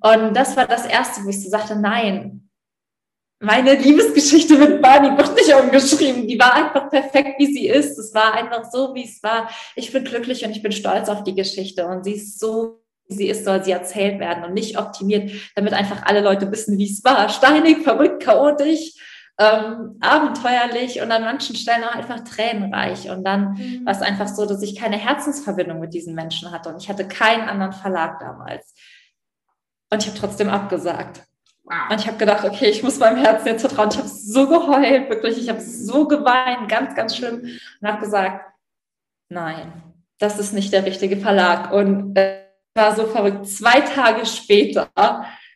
Und 0.00 0.32
das 0.36 0.56
war 0.56 0.68
das 0.68 0.86
Erste, 0.86 1.24
wo 1.24 1.28
ich 1.28 1.42
so 1.42 1.50
sagte, 1.50 1.74
nein, 1.74 2.48
meine 3.40 3.74
Liebesgeschichte 3.74 4.56
mit 4.58 4.80
Barney 4.80 5.18
wird 5.18 5.34
nicht 5.34 5.52
umgeschrieben. 5.52 6.28
Die 6.28 6.38
war 6.38 6.54
einfach 6.54 6.88
perfekt, 6.88 7.40
wie 7.40 7.52
sie 7.52 7.66
ist. 7.66 7.98
Es 7.98 8.14
war 8.14 8.32
einfach 8.32 8.70
so, 8.70 8.94
wie 8.94 9.02
es 9.02 9.20
war. 9.24 9.50
Ich 9.74 9.92
bin 9.92 10.04
glücklich 10.04 10.44
und 10.44 10.52
ich 10.52 10.62
bin 10.62 10.70
stolz 10.70 11.08
auf 11.08 11.24
die 11.24 11.34
Geschichte. 11.34 11.84
Und 11.84 12.04
sie 12.04 12.12
ist 12.12 12.38
so 12.38 12.84
wie 13.08 13.14
sie 13.16 13.28
ist, 13.28 13.44
soll 13.44 13.62
sie 13.62 13.72
erzählt 13.72 14.18
werden 14.18 14.44
und 14.44 14.54
nicht 14.54 14.78
optimiert, 14.78 15.30
damit 15.56 15.74
einfach 15.74 16.04
alle 16.06 16.20
Leute 16.20 16.50
wissen, 16.50 16.78
wie 16.78 16.90
es 16.90 17.04
war. 17.04 17.28
Steinig, 17.28 17.82
verrückt, 17.82 18.22
chaotisch, 18.22 18.92
ähm, 19.38 19.96
abenteuerlich 20.00 21.00
und 21.00 21.10
an 21.10 21.24
manchen 21.24 21.56
Stellen 21.56 21.84
auch 21.84 21.94
einfach 21.94 22.20
tränenreich. 22.20 23.10
Und 23.10 23.24
dann 23.24 23.54
mhm. 23.54 23.84
war 23.84 23.92
es 23.92 24.02
einfach 24.02 24.28
so, 24.28 24.46
dass 24.46 24.62
ich 24.62 24.76
keine 24.76 24.96
Herzensverbindung 24.96 25.80
mit 25.80 25.92
diesen 25.94 26.14
Menschen 26.14 26.52
hatte 26.52 26.68
und 26.68 26.82
ich 26.82 26.88
hatte 26.88 27.08
keinen 27.08 27.48
anderen 27.48 27.72
Verlag 27.72 28.20
damals. 28.20 28.74
Und 29.90 30.02
ich 30.02 30.08
habe 30.08 30.18
trotzdem 30.18 30.48
abgesagt. 30.48 31.22
Wow. 31.64 31.90
Und 31.90 32.00
ich 32.00 32.06
habe 32.06 32.18
gedacht, 32.18 32.44
okay, 32.44 32.68
ich 32.68 32.82
muss 32.82 32.98
meinem 32.98 33.16
Herzen 33.16 33.48
jetzt 33.48 33.62
vertrauen. 33.62 33.88
Ich 33.90 33.98
habe 33.98 34.08
so 34.08 34.48
geheult, 34.48 35.08
wirklich. 35.08 35.38
Ich 35.38 35.48
habe 35.48 35.60
so 35.60 36.06
geweint, 36.06 36.68
ganz, 36.68 36.94
ganz 36.94 37.16
schlimm. 37.16 37.40
Und 37.80 37.88
habe 37.88 38.00
gesagt, 38.00 38.52
nein, 39.30 39.72
das 40.18 40.38
ist 40.38 40.52
nicht 40.52 40.72
der 40.72 40.84
richtige 40.84 41.16
Verlag. 41.16 41.72
Und 41.72 42.16
es 42.16 42.42
war 42.74 42.94
so 42.94 43.06
verrückt. 43.06 43.46
Zwei 43.46 43.80
Tage 43.80 44.26
später, 44.26 44.90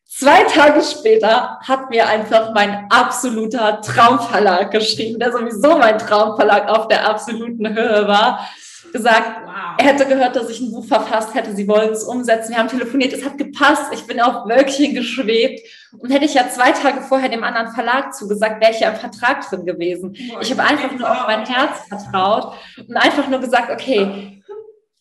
zwei 0.09 0.43
Tage 0.45 0.83
später 0.83 1.61
hat 1.61 1.91
mir 1.91 2.09
einfach 2.09 2.53
mein 2.55 2.91
absoluter 2.91 3.81
Traumverlag 3.81 4.71
geschrieben, 4.71 5.21
der 5.21 5.33
sowieso 5.33 5.79
mein 5.79 5.99
Traumverlag 5.99 6.69
auf 6.69 6.89
der 6.89 7.09
absoluten 7.09 7.69
Höhe 7.69 8.09
war 8.09 8.49
gesagt, 8.93 9.43
wow. 9.45 9.55
er 9.79 9.85
hätte 9.85 10.07
gehört, 10.07 10.37
dass 10.37 10.51
ich 10.51 10.61
ein 10.61 10.73
Buch 10.73 10.85
verfasst 10.85 11.35
hätte, 11.35 11.55
sie 11.55 11.69
wollen 11.69 11.93
es 11.93 12.05
umsetzen. 12.05 12.51
Wir 12.51 12.59
haben 12.59 12.69
telefoniert, 12.69 13.13
es 13.13 13.25
hat 13.25 13.39
gepasst, 13.39 13.93
ich 13.93 14.07
bin 14.07 14.21
auf 14.21 14.49
Wölkchen 14.49 14.95
geschwebt. 14.95 15.61
Und 15.99 16.11
hätte 16.11 16.25
ich 16.25 16.35
ja 16.35 16.49
zwei 16.49 16.73
Tage 16.73 17.03
vorher 17.03 17.29
dem 17.29 17.45
anderen 17.45 17.73
Verlag 17.73 18.15
zugesagt, 18.15 18.61
wäre 18.61 18.73
ich 18.73 18.81
ja 18.81 18.91
im 18.91 18.97
Vertrag 18.97 19.49
drin 19.49 19.65
gewesen. 19.65 20.17
Oh, 20.35 20.39
ich 20.41 20.51
habe 20.51 20.63
einfach 20.63 20.93
nur 20.93 21.11
auf 21.11 21.27
mein 21.27 21.47
Herz 21.47 21.87
vertraut 21.89 22.55
und 22.79 22.97
einfach 22.97 23.29
nur 23.29 23.41
gesagt, 23.41 23.71
okay, 23.71 24.43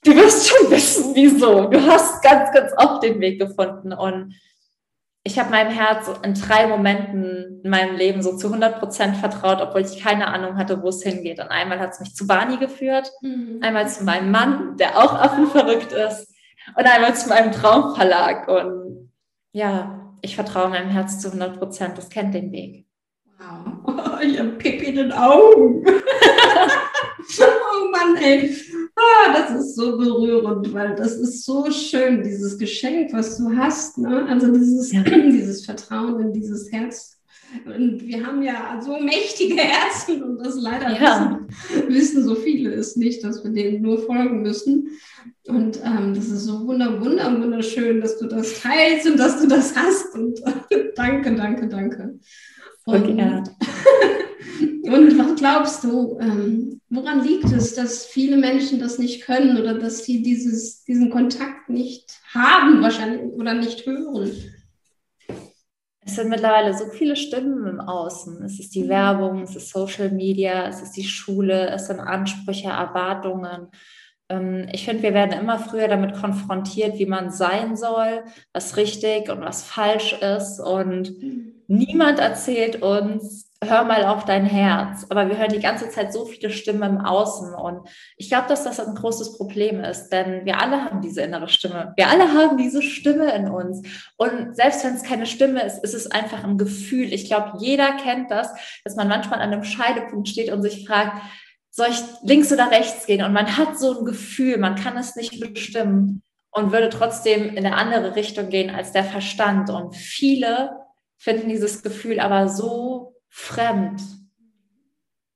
du 0.04 0.16
wirst 0.16 0.48
schon 0.48 0.72
wissen, 0.72 1.12
wieso. 1.14 1.66
Du 1.66 1.82
hast 1.86 2.22
ganz, 2.22 2.52
ganz 2.52 2.72
oft 2.78 3.04
den 3.04 3.20
Weg 3.20 3.40
gefunden. 3.40 3.94
Und 3.94 4.36
ich 5.28 5.38
habe 5.38 5.50
meinem 5.50 5.72
Herz 5.72 6.10
in 6.24 6.36
drei 6.36 6.68
Momenten 6.68 7.60
in 7.62 7.70
meinem 7.70 7.98
Leben 7.98 8.22
so 8.22 8.38
zu 8.38 8.48
100 8.48 8.80
Prozent 8.80 9.18
vertraut, 9.18 9.60
obwohl 9.62 9.82
ich 9.82 10.02
keine 10.02 10.28
Ahnung 10.28 10.56
hatte, 10.56 10.82
wo 10.82 10.88
es 10.88 11.04
hingeht. 11.04 11.42
Und 11.42 11.50
einmal 11.50 11.82
hat 11.82 11.92
es 11.92 12.00
mich 12.00 12.16
zu 12.16 12.26
Barney 12.26 12.56
geführt, 12.56 13.12
mhm. 13.22 13.60
einmal 13.62 13.90
zu 13.90 14.06
meinem 14.06 14.32
Mann, 14.32 14.78
der 14.78 14.98
auch 14.98 15.14
affenverrückt 15.14 15.92
ist, 15.92 16.34
und 16.78 16.86
einmal 16.86 17.14
zu 17.14 17.28
meinem 17.28 17.52
Traumverlag. 17.52 18.48
Und 18.48 19.12
ja, 19.52 20.16
ich 20.22 20.36
vertraue 20.36 20.70
meinem 20.70 20.90
Herz 20.90 21.20
zu 21.20 21.28
100 21.28 21.60
Prozent. 21.60 21.98
Das 21.98 22.10
kennt 22.10 22.34
den 22.34 22.54
Weg. 22.54 22.88
Wow, 23.38 24.22
ich 24.22 24.40
habe 24.40 24.52
Pipi 24.52 24.86
in 24.86 24.96
den 24.96 25.12
Augen. 25.12 25.86
oh 27.42 27.92
Mann, 27.92 28.16
ey. 28.16 28.50
Ah, 29.08 29.34
das 29.34 29.52
ist 29.60 29.76
so 29.76 29.98
berührend, 29.98 30.74
weil 30.74 30.96
das 30.96 31.14
ist 31.14 31.46
so 31.46 31.70
schön, 31.72 32.24
dieses 32.24 32.58
Geschenk, 32.58 33.14
was 33.14 33.38
du 33.38 33.56
hast. 33.56 33.98
Ne? 33.98 34.26
Also 34.28 34.52
dieses, 34.52 34.92
ja. 34.92 35.04
dieses 35.04 35.66
Vertrauen 35.66 36.20
in 36.20 36.34
dieses 36.34 36.72
Herz. 36.72 37.18
Und 37.66 38.06
wir 38.06 38.26
haben 38.26 38.44
ja 38.44 38.80
so 38.84 39.00
mächtige 39.00 39.56
Herzen 39.56 40.22
und 40.22 40.40
das 40.40 40.60
leider 40.60 41.00
ja. 41.00 41.40
wissen, 41.70 41.88
wissen, 41.88 42.24
so 42.26 42.36
viele 42.36 42.74
es 42.74 42.98
nicht, 42.98 43.24
dass 43.24 43.42
wir 43.44 43.52
denen 43.52 43.82
nur 43.82 44.00
folgen 44.00 44.42
müssen. 44.42 44.90
Und 45.48 45.80
ähm, 45.84 46.14
das 46.14 46.26
ist 46.26 46.44
so 46.44 46.68
wunder, 46.68 47.00
wunder, 47.00 47.32
wunderschön, 47.40 48.02
dass 48.02 48.18
du 48.20 48.28
das 48.28 48.62
teilst 48.62 49.08
und 49.08 49.18
dass 49.18 49.42
du 49.42 49.48
das 49.48 49.76
hast. 49.78 50.14
Und 50.14 50.42
danke, 50.96 51.36
danke, 51.36 51.68
danke. 51.68 52.20
Und, 52.86 53.18
und 54.84 55.18
was 55.18 55.36
glaubst 55.36 55.84
du, 55.84 56.18
ähm, 56.20 56.82
woran 56.90 57.24
liegt 57.24 57.52
es, 57.52 57.76
dass 57.76 58.06
viele 58.06 58.38
Menschen 58.38 58.80
das 58.80 58.98
nicht 58.98 59.24
können 59.24 59.58
oder 59.58 59.74
dass 59.76 60.06
sie 60.06 60.24
dieses, 60.24 60.84
diesen 60.84 61.10
Kontakt 61.10 61.70
nicht 61.70 62.20
haben 62.34 62.82
wahrscheinlich 62.82 63.22
oder 63.34 63.54
nicht 63.54 63.86
hören? 63.86 64.32
Es 66.08 66.16
sind 66.16 66.30
mittlerweile 66.30 66.76
so 66.76 66.86
viele 66.86 67.18
Stimmen 67.18 67.68
im 67.68 67.82
Außen. 67.82 68.42
Es 68.44 68.60
ist 68.62 68.74
die. 68.76 68.88
Werbung, 68.88 69.42
es 69.42 69.58
ist 69.58 69.70
Social 69.70 70.10
Media, 70.10 70.68
es 70.68 70.82
ist 70.82 70.94
die 70.94 71.04
Schule, 71.04 71.70
es 71.70 71.88
sind 71.88 72.00
Ansprüche, 72.00 72.70
Erwartungen. 72.70 73.68
Ähm, 74.30 74.70
ich 74.72 74.86
finde, 74.86 75.04
wir 75.04 75.14
werden 75.14 75.38
immer 75.38 75.60
früher 75.60 75.90
damit 75.90 76.16
konfrontiert, 76.16 76.98
wie 76.98 77.06
man 77.06 77.30
sein 77.32 77.76
soll, 77.76 78.24
was 78.54 78.78
richtig 78.78 79.30
und 79.30 79.42
was 79.42 79.64
falsch 79.64 80.14
ist. 80.22 80.62
Und 80.62 81.22
mhm. 81.22 81.64
niemand 81.68 82.20
erzählt 82.20 82.82
uns, 82.82 83.47
hör 83.64 83.84
mal 83.84 84.06
auf 84.06 84.26
dein 84.26 84.46
Herz. 84.46 85.06
Aber 85.10 85.28
wir 85.30 85.38
hören 85.38 85.52
die 85.52 85.60
ganze 85.60 85.90
Zeit 85.90 86.14
so 86.14 86.26
viele 86.26 86.50
Stimmen 86.50 86.84
im 86.84 87.06
Außen. 87.06 87.54
Und 87.56 87.88
ich 88.16 88.30
glaube, 88.30 88.48
dass 88.48 88.64
das 88.64 88.80
ein 88.80 88.96
großes 88.96 89.38
Problem 89.38 89.84
ist, 89.84 90.10
denn 90.10 90.46
wir 90.46 90.60
alle 90.62 90.84
haben 90.84 91.02
diese 91.02 91.22
innere 91.22 91.50
Stimme. 91.50 91.94
Wir 91.96 92.08
alle 92.10 92.34
haben 92.34 92.58
diese 92.58 92.82
Stimme 92.82 93.34
in 93.34 93.50
uns. 93.50 93.82
Und 94.16 94.56
selbst 94.56 94.84
wenn 94.84 94.96
es 94.96 95.04
keine 95.04 95.26
Stimme 95.26 95.64
ist, 95.64 95.84
ist 95.84 95.96
es 95.96 96.10
einfach 96.10 96.44
ein 96.44 96.58
Gefühl. 96.58 97.12
Ich 97.14 97.26
glaube, 97.26 97.54
jeder 97.60 97.98
kennt 97.98 98.30
das, 98.32 98.50
dass 98.84 98.96
man 98.96 99.08
manchmal 99.08 99.40
an 99.40 99.52
einem 99.52 99.64
Scheidepunkt 99.64 100.28
steht 100.28 100.52
und 100.52 100.62
sich 100.62 100.88
fragt, 100.88 101.22
soll 101.72 101.88
ich 101.90 102.02
links 102.24 102.52
oder 102.52 102.72
rechts 102.72 103.06
gehen? 103.06 103.24
Und 103.24 103.34
man 103.34 103.58
hat 103.58 103.78
so 103.78 104.00
ein 104.00 104.06
Gefühl, 104.06 104.58
man 104.58 104.76
kann 104.76 104.98
es 104.98 105.16
nicht 105.16 105.40
bestimmen 105.40 106.24
und 106.52 106.72
würde 106.72 106.90
trotzdem 106.90 107.50
in 107.50 107.66
eine 107.66 107.76
andere 107.76 108.16
Richtung 108.16 108.50
gehen 108.50 108.72
als 108.72 108.92
der 108.92 109.04
Verstand. 109.04 109.70
Und 109.70 109.96
viele 109.96 110.72
finden 111.18 111.50
dieses 111.50 111.84
Gefühl 111.84 112.20
aber 112.20 112.50
so 112.50 113.07
fremd, 113.30 114.02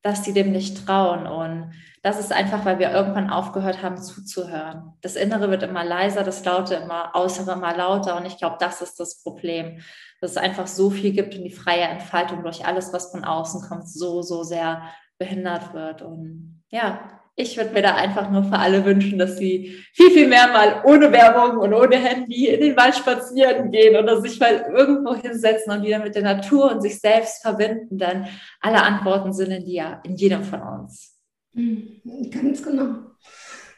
dass 0.02 0.24
sie 0.24 0.34
dem 0.34 0.52
nicht 0.52 0.86
trauen. 0.86 1.28
Und 1.28 1.74
das 2.02 2.20
ist 2.20 2.32
einfach, 2.32 2.66
weil 2.66 2.80
wir 2.80 2.92
irgendwann 2.92 3.30
aufgehört 3.30 3.84
haben 3.84 4.02
zuzuhören. 4.02 4.94
Das 5.02 5.16
Innere 5.16 5.52
wird 5.52 5.64
immer 5.64 5.84
leiser, 5.84 6.24
das 6.24 6.44
Laute 6.44 6.76
immer 6.76 7.12
Äußere 7.14 7.54
immer 7.54 7.76
lauter. 7.76 8.18
Und 8.18 8.26
ich 8.26 8.38
glaube, 8.38 8.58
das 8.60 8.82
ist 8.82 9.00
das 9.00 9.22
Problem, 9.22 9.82
dass 10.20 10.32
es 10.32 10.38
einfach 10.38 10.68
so 10.68 10.90
viel 10.90 11.12
gibt 11.14 11.36
und 11.36 11.44
die 11.44 11.52
freie 11.52 11.84
Entfaltung 11.84 12.44
durch 12.44 12.66
alles, 12.66 12.92
was 12.94 13.12
von 13.12 13.24
außen 13.24 13.68
kommt, 13.68 13.88
so, 13.88 14.22
so 14.22 14.44
sehr 14.44 14.82
behindert 15.20 15.74
wird. 15.74 16.02
Und 16.02 16.64
ja, 16.70 17.21
ich 17.36 17.58
würde 17.58 17.72
mir 17.74 17.82
da 17.82 17.96
einfach 17.96 18.30
nur 18.30 18.44
für 18.44 18.58
alle 18.58 18.84
wünschen, 18.86 19.18
dass 19.18 19.38
sie 19.38 19.78
viel, 19.94 20.12
viel 20.12 20.28
mehr 20.28 20.48
mal 20.48 20.84
ohne 20.86 21.12
Werbung 21.12 21.58
und 21.58 21.74
ohne 21.74 21.96
Handy 21.96 22.48
in 22.48 22.60
den 22.60 22.78
Wald 22.78 22.96
spazieren 22.96 23.72
gehen 23.72 23.96
oder 23.96 24.22
sich 24.22 24.40
mal 24.40 24.66
irgendwo 24.76 25.16
hinsetzen 25.16 25.74
und 25.74 25.84
wieder 25.84 26.00
mit 26.00 26.16
der 26.16 26.24
Natur 26.24 26.72
und 26.72 26.82
sich 26.82 27.00
selbst 27.00 27.42
verbinden, 27.42 27.98
denn 27.98 28.26
alle 28.60 28.82
Antworten 28.84 29.34
sind 29.34 29.52
in 29.52 29.66
dir, 29.66 30.02
in 30.04 30.16
jedem 30.16 30.44
von 30.44 30.62
uns. 30.62 31.18
Mhm, 31.54 32.02
ganz 32.32 32.64
genau. 32.64 32.96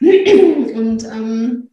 Und 0.00 1.04
ähm, 1.04 1.70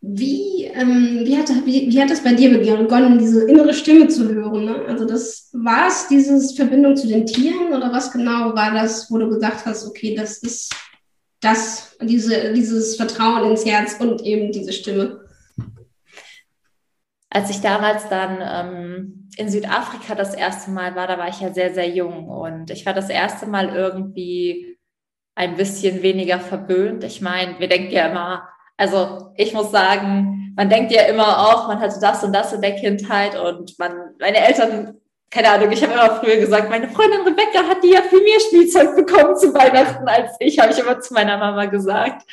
wie, 0.00 0.64
ähm, 0.64 1.20
wie, 1.24 1.36
hat, 1.36 1.48
wie, 1.64 1.88
wie 1.88 2.00
hat 2.02 2.10
das 2.10 2.24
bei 2.24 2.34
dir 2.34 2.50
begonnen, 2.50 3.18
diese 3.18 3.48
innere 3.48 3.72
Stimme 3.72 4.08
zu 4.08 4.28
hören? 4.28 4.64
Ne? 4.64 4.84
Also 4.88 5.04
das 5.04 5.48
war 5.52 5.86
es, 5.86 6.08
diese 6.08 6.40
Verbindung 6.54 6.96
zu 6.96 7.06
den 7.06 7.24
Tieren 7.24 7.68
oder 7.68 7.92
was 7.92 8.10
genau 8.10 8.54
war 8.54 8.74
das, 8.74 9.10
wo 9.10 9.18
du 9.18 9.28
gesagt 9.28 9.64
hast, 9.64 9.86
okay, 9.86 10.14
das 10.16 10.38
ist 10.38 10.74
das, 11.42 11.96
diese, 12.00 12.52
dieses 12.54 12.96
Vertrauen 12.96 13.50
ins 13.50 13.66
Herz 13.66 13.96
und 14.00 14.22
eben 14.22 14.52
diese 14.52 14.72
Stimme. 14.72 15.20
Als 17.28 17.50
ich 17.50 17.60
damals 17.60 18.08
dann 18.08 18.38
ähm, 18.40 19.28
in 19.36 19.50
Südafrika 19.50 20.14
das 20.14 20.34
erste 20.34 20.70
Mal 20.70 20.94
war, 20.94 21.06
da 21.06 21.18
war 21.18 21.28
ich 21.28 21.40
ja 21.40 21.52
sehr, 21.52 21.74
sehr 21.74 21.88
jung 21.88 22.28
und 22.28 22.70
ich 22.70 22.86
war 22.86 22.94
das 22.94 23.10
erste 23.10 23.46
Mal 23.46 23.74
irgendwie 23.74 24.78
ein 25.34 25.56
bisschen 25.56 26.02
weniger 26.02 26.38
verwöhnt. 26.38 27.04
Ich 27.04 27.20
meine, 27.20 27.58
wir 27.58 27.68
denken 27.68 27.90
ja 27.90 28.08
immer, 28.08 28.48
also 28.76 29.32
ich 29.36 29.52
muss 29.52 29.72
sagen, 29.72 30.52
man 30.56 30.68
denkt 30.68 30.92
ja 30.92 31.02
immer 31.02 31.38
auch, 31.38 31.66
man 31.66 31.80
hatte 31.80 31.98
das 32.00 32.22
und 32.22 32.32
das 32.32 32.52
in 32.52 32.60
der 32.60 32.76
Kindheit 32.76 33.36
und 33.36 33.78
man, 33.78 34.14
meine 34.20 34.46
Eltern 34.46 35.00
keine 35.32 35.50
Ahnung, 35.50 35.72
ich 35.72 35.82
habe 35.82 35.94
immer 35.94 36.16
früher 36.16 36.36
gesagt, 36.36 36.68
meine 36.68 36.88
Freundin 36.90 37.22
Rebecca 37.22 37.66
hat 37.66 37.82
die 37.82 37.88
ja 37.88 38.02
viel 38.02 38.22
mehr 38.22 38.38
Spielzeug 38.38 38.94
bekommen 38.94 39.34
zu 39.34 39.54
Weihnachten 39.54 40.06
als 40.06 40.36
ich, 40.40 40.58
habe 40.58 40.72
ich 40.72 40.78
immer 40.78 41.00
zu 41.00 41.14
meiner 41.14 41.38
Mama 41.38 41.64
gesagt. 41.64 42.30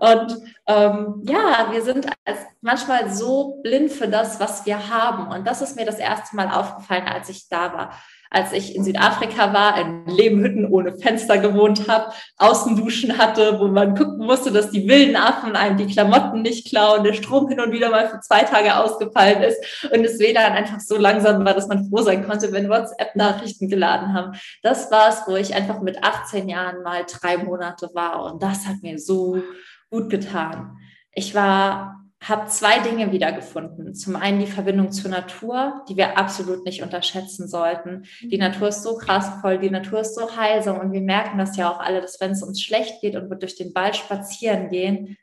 Und 0.00 0.38
ähm, 0.66 1.22
ja, 1.24 1.68
wir 1.70 1.82
sind 1.82 2.06
als 2.24 2.38
manchmal 2.62 3.10
so 3.10 3.60
blind 3.62 3.92
für 3.92 4.08
das, 4.08 4.40
was 4.40 4.64
wir 4.64 4.88
haben. 4.88 5.28
Und 5.28 5.46
das 5.46 5.60
ist 5.60 5.76
mir 5.76 5.84
das 5.84 5.98
erste 5.98 6.34
Mal 6.34 6.50
aufgefallen, 6.50 7.06
als 7.06 7.28
ich 7.28 7.46
da 7.50 7.74
war 7.74 7.90
als 8.30 8.52
ich 8.52 8.76
in 8.76 8.84
Südafrika 8.84 9.52
war, 9.52 9.80
in 9.80 10.06
Lehmhütten 10.06 10.66
ohne 10.66 10.94
Fenster 10.96 11.38
gewohnt 11.38 11.88
habe, 11.88 12.12
Außenduschen 12.38 13.18
hatte, 13.18 13.58
wo 13.58 13.66
man 13.66 13.96
gucken 13.96 14.24
musste, 14.24 14.52
dass 14.52 14.70
die 14.70 14.88
wilden 14.88 15.16
Affen 15.16 15.56
einem 15.56 15.76
die 15.76 15.88
Klamotten 15.88 16.42
nicht 16.42 16.68
klauen, 16.68 17.02
der 17.02 17.12
Strom 17.12 17.48
hin 17.48 17.60
und 17.60 17.72
wieder 17.72 17.90
mal 17.90 18.08
für 18.08 18.20
zwei 18.20 18.44
Tage 18.44 18.76
ausgefallen 18.76 19.42
ist 19.42 19.90
und 19.92 20.04
das 20.04 20.20
WLAN 20.20 20.52
einfach 20.52 20.78
so 20.78 20.96
langsam 20.96 21.44
war, 21.44 21.54
dass 21.54 21.66
man 21.66 21.88
froh 21.88 22.02
sein 22.02 22.26
konnte, 22.26 22.52
wenn 22.52 22.68
WhatsApp-Nachrichten 22.68 23.68
geladen 23.68 24.14
haben. 24.14 24.38
Das 24.62 24.90
war 24.92 25.08
es, 25.08 25.22
wo 25.26 25.34
ich 25.34 25.54
einfach 25.54 25.80
mit 25.80 26.02
18 26.02 26.48
Jahren 26.48 26.82
mal 26.82 27.04
drei 27.06 27.36
Monate 27.36 27.90
war 27.94 28.24
und 28.24 28.42
das 28.42 28.66
hat 28.66 28.76
mir 28.82 28.98
so 28.98 29.42
gut 29.90 30.08
getan. 30.08 30.78
Ich 31.12 31.34
war 31.34 31.99
habe 32.22 32.48
zwei 32.48 32.80
Dinge 32.80 33.12
wiedergefunden. 33.12 33.94
Zum 33.94 34.14
einen 34.14 34.40
die 34.40 34.46
Verbindung 34.46 34.92
zur 34.92 35.10
Natur, 35.10 35.84
die 35.88 35.96
wir 35.96 36.18
absolut 36.18 36.64
nicht 36.64 36.82
unterschätzen 36.82 37.48
sollten. 37.48 38.04
Die 38.20 38.36
mhm. 38.36 38.42
Natur 38.42 38.68
ist 38.68 38.82
so 38.82 38.96
kraftvoll, 38.98 39.58
die 39.58 39.70
Natur 39.70 40.00
ist 40.00 40.14
so 40.14 40.36
heilsam 40.36 40.78
und 40.78 40.92
wir 40.92 41.00
merken 41.00 41.38
das 41.38 41.56
ja 41.56 41.70
auch 41.70 41.80
alle, 41.80 42.02
dass 42.02 42.20
wenn 42.20 42.32
es 42.32 42.42
uns 42.42 42.60
schlecht 42.60 43.00
geht 43.00 43.16
und 43.16 43.30
wir 43.30 43.36
durch 43.36 43.56
den 43.56 43.74
Wald 43.74 43.96
spazieren 43.96 44.68
gehen, 44.68 45.16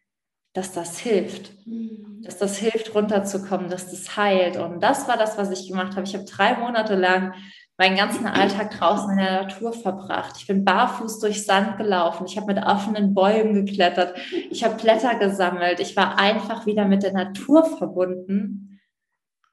dass 0.54 0.72
das 0.72 0.98
hilft. 0.98 1.52
Mhm. 1.68 2.24
Dass 2.24 2.40
das 2.40 2.58
hilft, 2.58 2.96
runterzukommen, 2.96 3.70
dass 3.70 3.92
das 3.92 4.18
heilt. 4.18 4.58
Und 4.58 4.82
das 4.82 5.08
war 5.08 5.18
das, 5.18 5.38
was 5.38 5.52
ich 5.52 5.68
gemacht 5.68 5.96
habe. 5.96 6.08
Ich 6.08 6.16
habe 6.16 6.26
drei 6.26 6.58
Monate 6.58 6.96
lang 6.96 7.36
meinen 7.78 7.96
ganzen 7.96 8.26
Alltag 8.26 8.72
draußen 8.72 9.12
in 9.12 9.18
der 9.18 9.44
Natur 9.44 9.72
verbracht. 9.72 10.36
Ich 10.38 10.48
bin 10.48 10.66
barfuß 10.66 11.20
durch 11.20 11.46
Sand 11.46 11.78
gelaufen. 11.78 12.26
Ich 12.26 12.36
habe 12.36 12.54
mit 12.54 12.66
offenen 12.66 13.14
Bäumen 13.14 13.54
geklettert. 13.54 14.18
Ich 14.50 14.64
habe 14.64 14.82
Blätter 14.82 15.16
gesammelt. 15.16 15.80
Ich 15.80 15.96
war 15.96 16.18
einfach 16.18 16.66
wieder 16.66 16.86
mit 16.86 17.04
der 17.04 17.14
Natur 17.14 17.66
verbunden. 17.66 18.80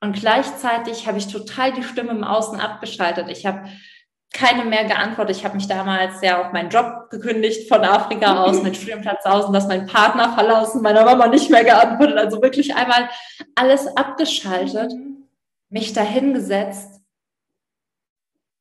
Und 0.00 0.16
gleichzeitig 0.16 1.06
habe 1.06 1.18
ich 1.18 1.28
total 1.28 1.72
die 1.72 1.82
Stimme 1.82 2.12
im 2.12 2.24
Außen 2.24 2.60
abgeschaltet. 2.60 3.28
Ich 3.28 3.44
habe 3.44 3.68
keine 4.32 4.64
mehr 4.64 4.84
geantwortet. 4.84 5.36
Ich 5.36 5.44
habe 5.44 5.56
mich 5.56 5.68
damals 5.68 6.20
ja 6.22 6.40
auf 6.40 6.52
meinen 6.52 6.70
Job 6.70 7.10
gekündigt 7.10 7.68
von 7.68 7.84
Afrika 7.84 8.42
aus, 8.42 8.62
mein 8.62 8.74
Studienplatz 8.74 9.24
aus 9.24 9.44
und 9.44 9.52
dass 9.52 9.68
mein 9.68 9.86
Partner 9.86 10.32
verlassen, 10.32 10.82
meiner 10.82 11.04
Mama 11.04 11.28
nicht 11.28 11.50
mehr 11.50 11.62
geantwortet. 11.62 12.16
Also 12.18 12.42
wirklich 12.42 12.74
einmal 12.74 13.08
alles 13.54 13.86
abgeschaltet, 13.96 14.92
mich 15.68 15.92
dahingesetzt 15.92 17.03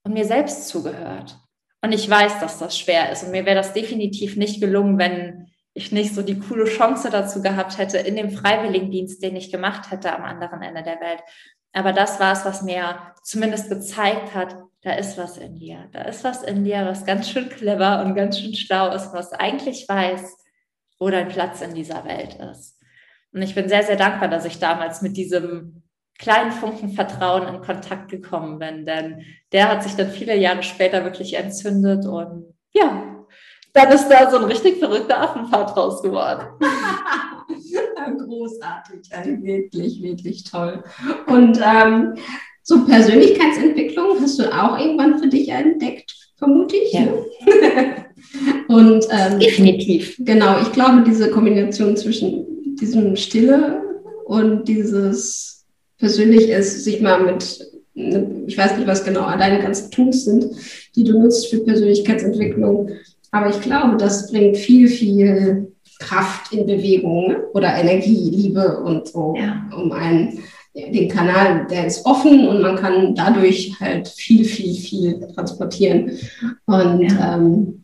und 0.03 0.13
mir 0.13 0.25
selbst 0.25 0.67
zugehört. 0.67 1.37
Und 1.81 1.91
ich 1.91 2.09
weiß, 2.09 2.39
dass 2.39 2.59
das 2.59 2.77
schwer 2.77 3.11
ist 3.11 3.23
und 3.23 3.31
mir 3.31 3.45
wäre 3.45 3.57
das 3.57 3.73
definitiv 3.73 4.37
nicht 4.37 4.61
gelungen, 4.61 4.97
wenn 4.97 5.47
ich 5.73 5.91
nicht 5.91 6.13
so 6.13 6.21
die 6.21 6.39
coole 6.39 6.65
Chance 6.65 7.09
dazu 7.09 7.41
gehabt 7.41 7.77
hätte 7.77 7.97
in 7.97 8.15
dem 8.15 8.31
Freiwilligendienst, 8.31 9.21
den 9.23 9.35
ich 9.35 9.51
gemacht 9.51 9.91
hätte 9.91 10.15
am 10.15 10.23
anderen 10.23 10.61
Ende 10.61 10.83
der 10.83 11.01
Welt. 11.01 11.21
Aber 11.73 11.91
das 11.91 12.19
war 12.19 12.33
es, 12.33 12.45
was 12.45 12.61
mir 12.61 13.13
zumindest 13.23 13.69
gezeigt 13.69 14.35
hat, 14.35 14.55
da 14.83 14.93
ist 14.93 15.17
was 15.17 15.37
in 15.37 15.55
dir. 15.55 15.89
Da 15.91 16.03
ist 16.03 16.23
was 16.23 16.43
in 16.43 16.63
dir, 16.63 16.85
was 16.85 17.05
ganz 17.05 17.29
schön 17.29 17.49
clever 17.49 18.03
und 18.03 18.15
ganz 18.15 18.39
schön 18.39 18.53
schlau 18.53 18.93
ist, 18.93 19.11
was 19.13 19.33
eigentlich 19.33 19.87
weiß, 19.87 20.37
wo 20.99 21.09
dein 21.09 21.29
Platz 21.29 21.61
in 21.61 21.73
dieser 21.73 22.05
Welt 22.05 22.35
ist. 22.51 22.79
Und 23.33 23.41
ich 23.41 23.55
bin 23.55 23.67
sehr, 23.67 23.83
sehr 23.83 23.95
dankbar, 23.95 24.29
dass 24.29 24.45
ich 24.45 24.59
damals 24.59 25.01
mit 25.01 25.17
diesem 25.17 25.82
kleinen 26.17 26.51
Funken 26.51 26.89
Vertrauen 26.89 27.47
in 27.47 27.61
Kontakt 27.61 28.09
gekommen 28.09 28.59
bin, 28.59 28.85
denn 28.85 29.21
der 29.51 29.69
hat 29.69 29.83
sich 29.83 29.95
dann 29.95 30.09
viele 30.09 30.37
Jahre 30.37 30.63
später 30.63 31.03
wirklich 31.03 31.35
entzündet 31.35 32.05
und 32.05 32.53
ja, 32.73 33.25
dann 33.73 33.91
ist 33.91 34.07
da 34.07 34.29
so 34.29 34.37
ein 34.37 34.45
richtig 34.45 34.77
verrückter 34.77 35.19
Affenfahrt 35.19 35.75
raus 35.75 36.01
geworden. 36.01 36.47
Großartig, 38.25 39.09
wirklich, 39.41 40.01
wirklich 40.01 40.43
toll. 40.43 40.83
Und 41.27 41.59
ähm, 41.63 42.15
so 42.61 42.85
Persönlichkeitsentwicklung 42.85 44.19
hast 44.19 44.39
du 44.39 44.43
auch 44.53 44.77
irgendwann 44.77 45.19
für 45.19 45.27
dich 45.27 45.49
entdeckt, 45.49 46.13
vermute 46.37 46.75
ich. 46.75 46.93
Ja. 46.93 47.07
Und 48.67 49.05
ähm, 49.09 49.39
definitiv. 49.39 50.15
Genau, 50.19 50.59
ich 50.61 50.71
glaube, 50.71 51.03
diese 51.05 51.29
Kombination 51.29 51.95
zwischen 51.97 52.75
diesem 52.75 53.15
Stille 53.15 53.81
und 54.25 54.67
dieses 54.67 55.62
persönlich 56.03 56.49
ist, 56.49 56.83
sich 56.83 56.99
mal 56.99 57.23
mit, 57.23 57.65
ne, 57.93 58.43
ich 58.45 58.57
weiß 58.57 58.75
nicht, 58.75 58.87
was 58.87 59.05
genau 59.05 59.25
deine 59.37 59.61
ganzen 59.61 59.89
Tools 59.89 60.25
sind, 60.25 60.47
die 60.97 61.05
du 61.05 61.17
nutzt 61.17 61.47
für 61.47 61.59
Persönlichkeitsentwicklung, 61.59 62.89
aber 63.31 63.49
ich 63.49 63.61
glaube, 63.61 63.95
das 63.95 64.29
bringt 64.29 64.57
viel, 64.57 64.89
viel 64.89 65.71
Kraft 65.99 66.51
in 66.51 66.65
Bewegung 66.65 67.37
oder 67.53 67.73
Energie, 67.73 68.29
Liebe 68.29 68.79
und 68.79 69.07
so, 69.07 69.33
ja. 69.37 69.65
um 69.73 69.93
einen 69.93 70.39
den 70.75 71.07
Kanal, 71.07 71.67
der 71.69 71.87
ist 71.87 72.05
offen 72.05 72.47
und 72.47 72.61
man 72.61 72.75
kann 72.75 73.15
dadurch 73.15 73.79
halt 73.79 74.07
viel, 74.07 74.43
viel, 74.43 74.73
viel 74.73 75.27
transportieren. 75.35 76.11
Und 76.65 77.03
ja. 77.03 77.35
ähm, 77.35 77.82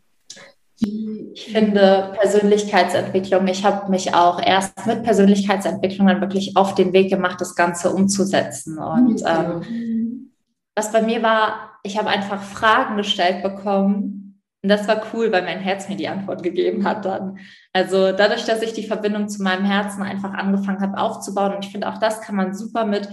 ich 0.81 1.51
finde 1.51 2.13
Persönlichkeitsentwicklung, 2.19 3.48
ich 3.48 3.65
habe 3.65 3.89
mich 3.89 4.13
auch 4.13 4.41
erst 4.41 4.86
mit 4.86 5.03
Persönlichkeitsentwicklung 5.03 6.07
dann 6.07 6.21
wirklich 6.21 6.55
auf 6.55 6.75
den 6.75 6.93
Weg 6.93 7.09
gemacht, 7.09 7.41
das 7.41 7.55
Ganze 7.55 7.91
umzusetzen. 7.91 8.77
Und 8.77 9.21
ähm, 9.25 10.31
was 10.75 10.91
bei 10.91 11.01
mir 11.01 11.21
war, 11.21 11.79
ich 11.83 11.98
habe 11.98 12.09
einfach 12.09 12.41
Fragen 12.41 12.98
gestellt 12.98 13.43
bekommen, 13.43 14.19
und 14.62 14.67
das 14.67 14.88
war 14.89 15.01
cool, 15.13 15.31
weil 15.31 15.43
mein 15.43 15.59
Herz 15.59 15.88
mir 15.88 15.95
die 15.95 16.09
Antwort 16.09 16.43
gegeben 16.43 16.83
hat 16.83 17.05
dann. 17.05 17.39
Also 17.71 18.12
dadurch, 18.12 18.43
dass 18.43 18.62
ich 18.62 18.74
die 18.74 18.86
Verbindung 18.86 19.29
zu 19.29 19.41
meinem 19.41 19.63
Herzen 19.63 20.03
einfach 20.03 20.33
angefangen 20.33 20.81
habe 20.81 20.98
aufzubauen. 20.98 21.55
Und 21.55 21.65
ich 21.65 21.71
finde, 21.71 21.88
auch 21.88 21.98
das 21.98 22.19
kann 22.19 22.36
man 22.36 22.53
super 22.53 22.86
mit 22.86 23.07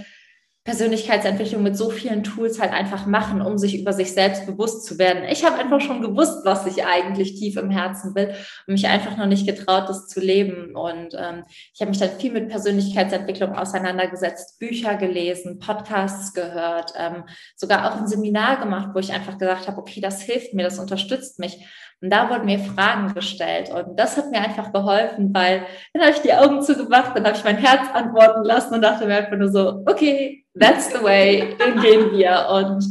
Persönlichkeitsentwicklung 0.67 1.63
mit 1.63 1.77
so 1.77 1.91
vielen 1.91 2.25
Tools 2.25 2.61
halt 2.61 2.73
einfach 2.73 3.07
machen, 3.07 3.41
um 3.41 3.57
sich 3.57 3.81
über 3.81 3.93
sich 3.93 4.13
selbst 4.13 4.47
bewusst 4.47 4.85
zu 4.85 4.99
werden. 4.99 5.23
Ich 5.31 5.45
habe 5.45 5.57
einfach 5.59 5.81
schon 5.81 6.03
gewusst, 6.03 6.41
was 6.45 6.67
ich 6.67 6.85
eigentlich 6.85 7.39
tief 7.39 7.57
im 7.57 7.71
Herzen 7.71 8.17
will 8.17 8.35
und 8.67 8.75
mich 8.75 8.89
einfach 8.89 9.17
noch 9.17 9.27
nicht 9.27 9.47
getraut, 9.47 9.89
das 9.89 10.09
zu 10.09 10.19
leben. 10.19 10.75
Und 10.75 11.15
ähm, 11.15 11.45
ich 11.73 11.81
habe 11.81 11.91
mich 11.91 12.01
dann 12.01 12.11
viel 12.19 12.33
mit 12.33 12.49
Persönlichkeitsentwicklung 12.49 13.55
auseinandergesetzt, 13.55 14.59
Bücher 14.59 14.97
gelesen, 14.97 15.61
Podcasts 15.61 16.35
gehört, 16.35 16.93
ähm, 16.99 17.23
sogar 17.55 17.89
auch 17.89 18.01
ein 18.01 18.09
Seminar 18.09 18.59
gemacht, 18.59 18.91
wo 18.93 18.99
ich 18.99 19.13
einfach 19.13 19.39
gesagt 19.39 19.69
habe, 19.69 19.79
okay, 19.79 20.01
das 20.01 20.21
hilft 20.21 20.53
mir, 20.53 20.65
das 20.65 20.81
unterstützt 20.81 21.39
mich. 21.39 21.65
Und 22.03 22.11
da 22.11 22.29
wurden 22.29 22.45
mir 22.45 22.59
Fragen 22.59 23.15
gestellt 23.15 23.71
und 23.71 23.99
das 23.99 24.19
hat 24.19 24.31
mir 24.31 24.41
einfach 24.41 24.71
geholfen, 24.71 25.35
weil 25.35 25.63
dann 25.95 26.03
habe 26.03 26.13
ich 26.13 26.21
die 26.21 26.35
Augen 26.35 26.63
zugemacht, 26.63 27.17
dann 27.17 27.25
habe 27.25 27.37
ich 27.37 27.45
mein 27.45 27.57
Herz 27.57 27.89
antworten 27.95 28.45
lassen 28.45 28.75
und 28.75 28.83
dachte 28.83 29.07
mir 29.07 29.17
einfach 29.17 29.37
nur 29.37 29.51
so, 29.51 29.83
okay, 29.87 30.45
that's 30.59 30.93
the 30.93 31.03
way, 31.03 31.57
den 31.59 31.81
gehen 31.81 32.13
wir. 32.13 32.49
Und 32.51 32.85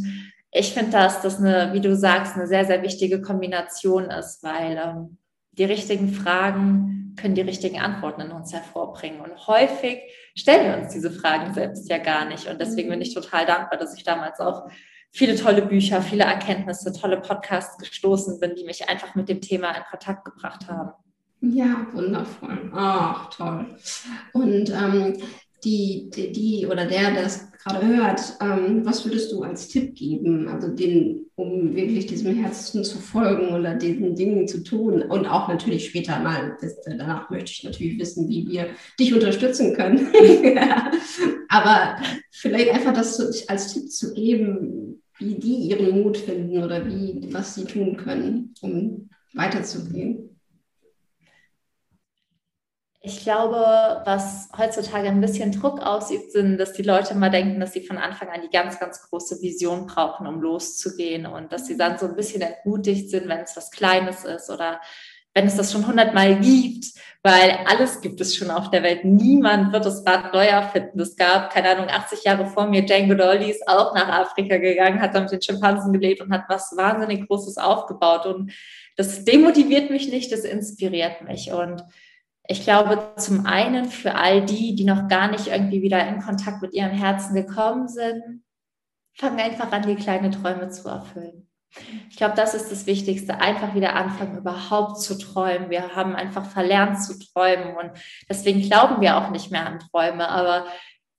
ich 0.51 0.73
finde, 0.73 0.91
dass 0.91 1.21
das 1.21 1.39
eine, 1.39 1.71
wie 1.73 1.81
du 1.81 1.95
sagst, 1.95 2.35
eine 2.35 2.47
sehr, 2.47 2.65
sehr 2.65 2.81
wichtige 2.81 3.21
Kombination 3.21 4.05
ist, 4.05 4.43
weil 4.43 4.81
ähm, 4.83 5.17
die 5.51 5.65
richtigen 5.65 6.09
Fragen 6.09 7.15
können 7.15 7.35
die 7.35 7.41
richtigen 7.41 7.79
Antworten 7.79 8.21
in 8.21 8.31
uns 8.31 8.53
hervorbringen. 8.53 9.21
Und 9.21 9.47
häufig 9.47 9.99
stellen 10.35 10.71
wir 10.71 10.81
uns 10.81 10.93
diese 10.93 11.11
Fragen 11.11 11.53
selbst 11.53 11.89
ja 11.89 11.97
gar 11.97 12.25
nicht. 12.25 12.47
Und 12.47 12.59
deswegen 12.59 12.89
bin 12.89 13.01
ich 13.01 13.13
total 13.13 13.45
dankbar, 13.45 13.77
dass 13.77 13.95
ich 13.95 14.03
damals 14.03 14.39
auch 14.39 14.67
viele 15.15 15.35
tolle 15.35 15.61
Bücher, 15.61 16.01
viele 16.01 16.25
Erkenntnisse, 16.25 16.91
tolle 16.91 17.21
Podcasts 17.21 17.77
gestoßen 17.77 18.39
bin, 18.39 18.53
die 18.55 18.65
mich 18.65 18.89
einfach 18.89 19.15
mit 19.15 19.29
dem 19.29 19.39
Thema 19.39 19.71
in 19.71 19.83
Kontakt 19.89 20.25
gebracht 20.25 20.67
haben. 20.67 20.91
Ja, 21.39 21.87
wundervoll. 21.93 22.69
Ach, 22.73 23.29
toll. 23.29 23.65
Und 24.33 24.69
ähm, 24.71 25.17
die, 25.63 26.09
die, 26.13 26.31
die, 26.33 26.67
oder 26.67 26.85
der, 26.85 27.11
der 27.11 27.23
das 27.23 27.49
gerade 27.63 27.87
hört, 27.87 28.21
ähm, 28.41 28.85
was 28.85 29.05
würdest 29.05 29.31
du 29.31 29.43
als 29.43 29.69
Tipp 29.69 29.95
geben, 29.95 30.49
also 30.49 30.67
den, 30.67 31.27
um 31.35 31.73
wirklich 31.75 32.07
diesem 32.07 32.35
Herzen 32.35 32.83
zu 32.83 32.99
folgen 32.99 33.55
oder 33.55 33.73
diesen 33.75 34.15
Dingen 34.15 34.47
zu 34.49 34.63
tun 34.63 35.01
und 35.01 35.27
auch 35.27 35.47
natürlich 35.47 35.87
später 35.87 36.19
mal, 36.19 36.57
danach 36.85 37.29
möchte 37.29 37.51
ich 37.51 37.63
natürlich 37.63 37.99
wissen, 37.99 38.27
wie 38.27 38.47
wir 38.49 38.67
dich 38.99 39.13
unterstützen 39.13 39.73
können. 39.73 40.07
Aber 41.49 41.95
vielleicht 42.31 42.71
einfach 42.71 42.93
das 42.93 43.47
als 43.47 43.73
Tipp 43.73 43.89
zu 43.89 44.13
geben, 44.13 45.01
wie 45.17 45.35
die 45.35 45.69
ihren 45.69 46.01
Mut 46.01 46.17
finden 46.17 46.63
oder 46.63 46.85
wie, 46.85 47.29
was 47.33 47.55
sie 47.55 47.65
tun 47.65 47.97
können, 47.97 48.53
um 48.61 49.09
weiterzugehen. 49.33 50.35
Ich 53.07 53.21
glaube, 53.21 54.01
was 54.05 54.49
heutzutage 54.57 55.09
ein 55.09 55.21
bisschen 55.21 55.51
Druck 55.51 55.79
ausübt, 55.79 56.31
sind, 56.31 56.57
dass 56.57 56.73
die 56.73 56.81
Leute 56.81 57.13
immer 57.13 57.29
denken, 57.29 57.59
dass 57.59 57.73
sie 57.73 57.85
von 57.85 57.99
Anfang 57.99 58.29
an 58.29 58.41
die 58.41 58.49
ganz, 58.49 58.79
ganz 58.79 58.99
große 59.03 59.43
Vision 59.43 59.85
brauchen, 59.85 60.25
um 60.25 60.41
loszugehen 60.41 61.27
und 61.27 61.53
dass 61.53 61.67
sie 61.67 61.77
dann 61.77 61.99
so 61.99 62.07
ein 62.07 62.15
bisschen 62.15 62.41
entmutigt 62.41 63.11
sind, 63.11 63.27
wenn 63.27 63.41
es 63.41 63.55
was 63.55 63.69
Kleines 63.69 64.25
ist 64.25 64.49
oder 64.49 64.81
wenn 65.35 65.47
es 65.47 65.55
das 65.55 65.71
schon 65.71 65.85
hundertmal 65.85 66.39
gibt, 66.39 66.93
weil 67.21 67.59
alles 67.65 68.01
gibt 68.01 68.21
es 68.21 68.35
schon 68.35 68.49
auf 68.49 68.69
der 68.69 68.83
Welt. 68.83 69.03
Niemand 69.03 69.73
wird 69.73 69.85
das 69.85 70.05
Rad 70.05 70.33
neu 70.33 70.45
erfinden. 70.45 70.99
Es 70.99 71.15
gab, 71.15 71.51
keine 71.51 71.69
Ahnung, 71.71 71.89
80 71.89 72.23
Jahre 72.23 72.45
vor 72.45 72.67
mir, 72.67 72.85
Jane 72.85 73.07
Goodall 73.07 73.41
ist 73.43 73.67
auch 73.67 73.93
nach 73.93 74.07
Afrika 74.07 74.57
gegangen, 74.57 75.01
hat 75.01 75.13
da 75.13 75.21
mit 75.21 75.31
den 75.31 75.41
Schimpansen 75.41 75.91
gelebt 75.91 76.21
und 76.21 76.31
hat 76.31 76.45
was 76.47 76.75
wahnsinnig 76.77 77.27
Großes 77.27 77.57
aufgebaut. 77.57 78.25
Und 78.25 78.53
das 78.95 79.25
demotiviert 79.25 79.89
mich 79.89 80.07
nicht, 80.07 80.31
das 80.31 80.41
inspiriert 80.41 81.21
mich. 81.23 81.51
Und 81.51 81.83
ich 82.47 82.63
glaube, 82.63 83.13
zum 83.17 83.45
einen 83.45 83.85
für 83.85 84.15
all 84.15 84.45
die, 84.45 84.75
die 84.75 84.85
noch 84.85 85.09
gar 85.09 85.29
nicht 85.29 85.47
irgendwie 85.47 85.81
wieder 85.81 86.07
in 86.07 86.21
Kontakt 86.21 86.61
mit 86.61 86.73
ihrem 86.73 86.91
Herzen 86.91 87.35
gekommen 87.35 87.89
sind, 87.89 88.43
fangen 89.13 89.39
einfach 89.39 89.71
an, 89.71 89.85
die 89.85 89.95
kleine 89.95 90.31
Träume 90.31 90.69
zu 90.69 90.87
erfüllen. 90.87 91.49
Ich 92.09 92.17
glaube, 92.17 92.35
das 92.35 92.53
ist 92.53 92.71
das 92.71 92.85
Wichtigste. 92.85 93.39
Einfach 93.39 93.75
wieder 93.75 93.95
anfangen, 93.95 94.37
überhaupt 94.37 95.01
zu 95.01 95.17
träumen. 95.17 95.69
Wir 95.69 95.95
haben 95.95 96.15
einfach 96.15 96.45
verlernt 96.45 97.01
zu 97.03 97.19
träumen 97.19 97.75
und 97.75 97.91
deswegen 98.29 98.61
glauben 98.61 99.01
wir 99.01 99.17
auch 99.17 99.29
nicht 99.29 99.51
mehr 99.51 99.65
an 99.65 99.79
Träume. 99.79 100.29
Aber 100.29 100.65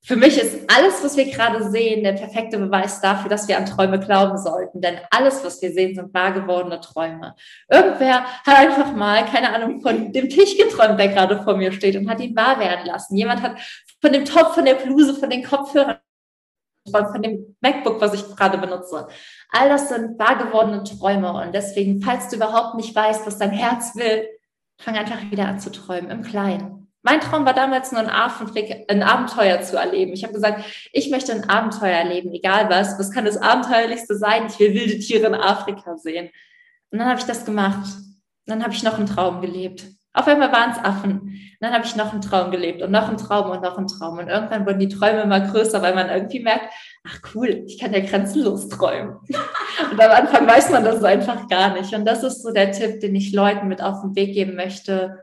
für 0.07 0.14
mich 0.14 0.38
ist 0.38 0.71
alles, 0.73 1.03
was 1.03 1.16
wir 1.16 1.25
gerade 1.25 1.69
sehen, 1.69 2.05
der 2.05 2.12
perfekte 2.12 2.59
Beweis 2.59 3.01
dafür, 3.01 3.29
dass 3.29 3.49
wir 3.49 3.59
an 3.59 3.66
Träume 3.66 3.99
glauben 3.99 4.38
sollten. 4.38 4.81
Denn 4.81 5.01
alles, 5.11 5.45
was 5.45 5.61
wir 5.61 5.73
sehen, 5.73 5.97
sind 5.97 6.14
wahr 6.14 6.33
gewordene 6.33 6.81
Träume. 6.81 7.35
Irgendwer 7.69 8.25
hat 8.25 8.57
einfach 8.57 8.95
mal, 8.95 9.25
keine 9.25 9.53
Ahnung, 9.53 9.81
von 9.81 10.12
dem 10.12 10.29
Tisch 10.29 10.57
geträumt, 10.57 11.01
der 11.01 11.09
gerade 11.09 11.42
vor 11.42 11.57
mir 11.57 11.73
steht 11.73 11.97
und 11.97 12.09
hat 12.09 12.21
ihn 12.21 12.37
wahr 12.37 12.61
werden 12.61 12.87
lassen. 12.87 13.16
Jemand 13.16 13.42
hat 13.42 13.59
von 14.01 14.12
dem 14.12 14.25
Topf, 14.25 14.55
von 14.55 14.64
der 14.64 14.75
Bluse, 14.75 15.14
von 15.14 15.29
den 15.29 15.42
Kopfhörern 15.42 15.99
von 16.90 17.22
dem 17.22 17.57
MacBook, 17.61 18.01
was 18.01 18.14
ich 18.14 18.27
gerade 18.37 18.59
benutze. 18.59 19.09
All 19.51 19.68
das 19.68 19.88
sind 19.88 20.18
wahr 20.18 20.37
gewordene 20.37 20.85
Träume 20.85 21.33
und 21.33 21.55
deswegen, 21.55 22.01
falls 22.01 22.29
du 22.29 22.37
überhaupt 22.37 22.75
nicht 22.77 22.94
weißt, 22.94 23.27
was 23.27 23.38
dein 23.38 23.51
Herz 23.51 23.94
will, 23.94 24.29
fang 24.79 24.96
einfach 24.96 25.31
wieder 25.31 25.46
an 25.49 25.61
zu 25.61 25.70
träumen, 25.70 26.11
im 26.11 26.22
Kleinen. 26.22 26.77
Mein 27.03 27.20
Traum 27.20 27.46
war 27.46 27.55
damals 27.55 27.92
nur 27.92 28.01
ein, 28.01 28.11
ein 28.11 29.03
Abenteuer 29.05 29.62
zu 29.62 29.77
erleben. 29.77 30.12
Ich 30.12 30.25
habe 30.25 30.35
gesagt, 30.35 30.64
ich 30.92 31.09
möchte 31.09 31.33
ein 31.33 31.49
Abenteuer 31.49 31.96
erleben, 31.96 32.33
egal 32.33 32.68
was. 32.68 32.99
Was 32.99 33.12
kann 33.12 33.25
das 33.25 33.37
Abenteuerlichste 33.37 34.16
sein? 34.16 34.46
Ich 34.49 34.59
will 34.59 34.75
wilde 34.75 34.99
Tiere 34.99 35.27
in 35.27 35.35
Afrika 35.35 35.96
sehen. 35.96 36.31
Und 36.90 36.99
dann 36.99 37.09
habe 37.09 37.20
ich 37.20 37.27
das 37.27 37.44
gemacht. 37.44 37.87
Und 37.94 38.49
dann 38.49 38.64
habe 38.64 38.75
ich 38.75 38.83
noch 38.83 38.99
einen 38.99 39.07
Traum 39.07 39.40
gelebt. 39.40 39.85
Auf 40.16 40.26
einmal 40.26 40.50
waren 40.50 40.70
es 40.70 40.79
Affen. 40.79 41.20
Und 41.20 41.61
dann 41.61 41.74
habe 41.74 41.85
ich 41.85 41.94
noch 41.94 42.12
einen 42.12 42.22
Traum 42.22 42.50
gelebt 42.50 42.81
und 42.81 42.90
noch 42.90 43.09
einen 43.09 43.18
Traum 43.18 43.50
und 43.50 43.62
noch 43.62 43.76
einen 43.76 43.87
Traum. 43.87 44.18
Und 44.18 44.29
irgendwann 44.29 44.64
wurden 44.64 44.79
die 44.79 44.88
Träume 44.88 45.20
immer 45.20 45.40
größer, 45.40 45.83
weil 45.83 45.94
man 45.94 46.09
irgendwie 46.09 46.40
merkt, 46.40 46.72
ach 47.07 47.20
cool, 47.35 47.64
ich 47.66 47.79
kann 47.79 47.92
ja 47.92 48.00
grenzenlos 48.00 48.68
träumen. 48.68 49.16
und 49.90 50.00
am 50.00 50.11
Anfang 50.11 50.46
weiß 50.46 50.70
man 50.70 50.85
das 50.85 51.05
einfach 51.05 51.46
gar 51.48 51.74
nicht. 51.74 51.94
Und 51.94 52.07
das 52.07 52.22
ist 52.22 52.42
so 52.42 52.50
der 52.50 52.72
Tipp, 52.72 53.00
den 53.00 53.14
ich 53.14 53.35
Leuten 53.35 53.68
mit 53.68 53.83
auf 53.83 54.00
den 54.00 54.16
Weg 54.16 54.33
geben 54.33 54.57
möchte, 54.57 55.22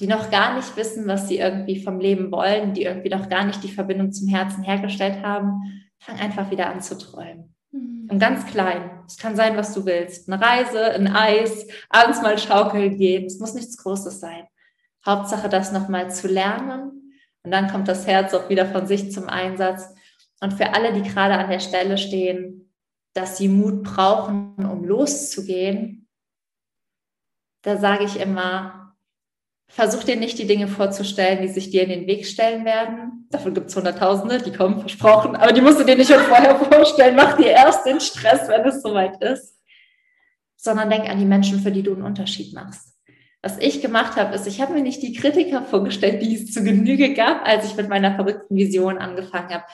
die 0.00 0.08
noch 0.08 0.30
gar 0.32 0.56
nicht 0.56 0.76
wissen, 0.76 1.06
was 1.06 1.28
sie 1.28 1.38
irgendwie 1.38 1.80
vom 1.80 2.00
Leben 2.00 2.32
wollen, 2.32 2.72
die 2.72 2.82
irgendwie 2.82 3.10
noch 3.10 3.28
gar 3.28 3.44
nicht 3.44 3.62
die 3.62 3.70
Verbindung 3.70 4.10
zum 4.12 4.26
Herzen 4.26 4.64
hergestellt 4.64 5.22
haben, 5.22 5.60
fang 6.00 6.18
einfach 6.18 6.50
wieder 6.50 6.68
an 6.68 6.80
zu 6.80 6.98
träumen. 6.98 7.54
Und 8.10 8.18
ganz 8.18 8.46
klein. 8.46 9.02
Es 9.06 9.16
kann 9.16 9.36
sein, 9.36 9.56
was 9.56 9.74
du 9.74 9.84
willst. 9.84 10.30
Eine 10.30 10.40
Reise, 10.40 10.92
ein 10.92 11.08
Eis, 11.08 11.66
abends 11.90 12.22
mal 12.22 12.38
schaukeln 12.38 12.96
gehen. 12.96 13.26
Es 13.26 13.38
muss 13.38 13.54
nichts 13.54 13.76
Großes 13.76 14.20
sein. 14.20 14.46
Hauptsache, 15.04 15.48
das 15.48 15.72
nochmal 15.72 16.10
zu 16.10 16.28
lernen. 16.28 17.12
Und 17.42 17.50
dann 17.50 17.70
kommt 17.70 17.88
das 17.88 18.06
Herz 18.06 18.34
auch 18.34 18.48
wieder 18.48 18.66
von 18.66 18.86
sich 18.86 19.12
zum 19.12 19.28
Einsatz. 19.28 19.94
Und 20.40 20.54
für 20.54 20.74
alle, 20.74 20.92
die 20.92 21.02
gerade 21.02 21.34
an 21.34 21.50
der 21.50 21.60
Stelle 21.60 21.98
stehen, 21.98 22.72
dass 23.14 23.36
sie 23.36 23.48
Mut 23.48 23.82
brauchen, 23.82 24.54
um 24.56 24.84
loszugehen, 24.84 26.08
da 27.62 27.76
sage 27.76 28.04
ich 28.04 28.20
immer, 28.20 28.87
Versuch 29.70 30.02
dir 30.02 30.16
nicht 30.16 30.38
die 30.38 30.46
Dinge 30.46 30.66
vorzustellen, 30.66 31.42
die 31.42 31.48
sich 31.48 31.70
dir 31.70 31.82
in 31.82 31.90
den 31.90 32.06
Weg 32.06 32.26
stellen 32.26 32.64
werden. 32.64 33.26
Davon 33.30 33.52
gibt 33.54 33.68
es 33.68 33.76
Hunderttausende, 33.76 34.38
die 34.38 34.52
kommen, 34.52 34.80
versprochen. 34.80 35.36
Aber 35.36 35.52
die 35.52 35.60
musst 35.60 35.78
du 35.78 35.84
dir 35.84 35.94
nicht 35.94 36.10
schon 36.10 36.22
vorher 36.22 36.56
vorstellen. 36.56 37.14
Mach 37.14 37.36
dir 37.36 37.50
erst 37.50 37.84
den 37.86 38.00
Stress, 38.00 38.48
wenn 38.48 38.66
es 38.66 38.82
soweit 38.82 39.22
ist. 39.22 39.56
Sondern 40.56 40.90
denk 40.90 41.08
an 41.08 41.18
die 41.18 41.26
Menschen, 41.26 41.60
für 41.60 41.70
die 41.70 41.82
du 41.82 41.92
einen 41.92 42.02
Unterschied 42.02 42.54
machst. 42.54 42.94
Was 43.42 43.58
ich 43.58 43.80
gemacht 43.80 44.16
habe, 44.16 44.34
ist, 44.34 44.46
ich 44.46 44.60
habe 44.60 44.72
mir 44.72 44.82
nicht 44.82 45.02
die 45.02 45.12
Kritiker 45.12 45.62
vorgestellt, 45.62 46.22
die 46.22 46.34
es 46.34 46.52
zu 46.52 46.64
Genüge 46.64 47.14
gab, 47.14 47.46
als 47.46 47.66
ich 47.66 47.76
mit 47.76 47.88
meiner 47.88 48.16
verrückten 48.16 48.56
Vision 48.56 48.98
angefangen 48.98 49.50
habe. 49.50 49.64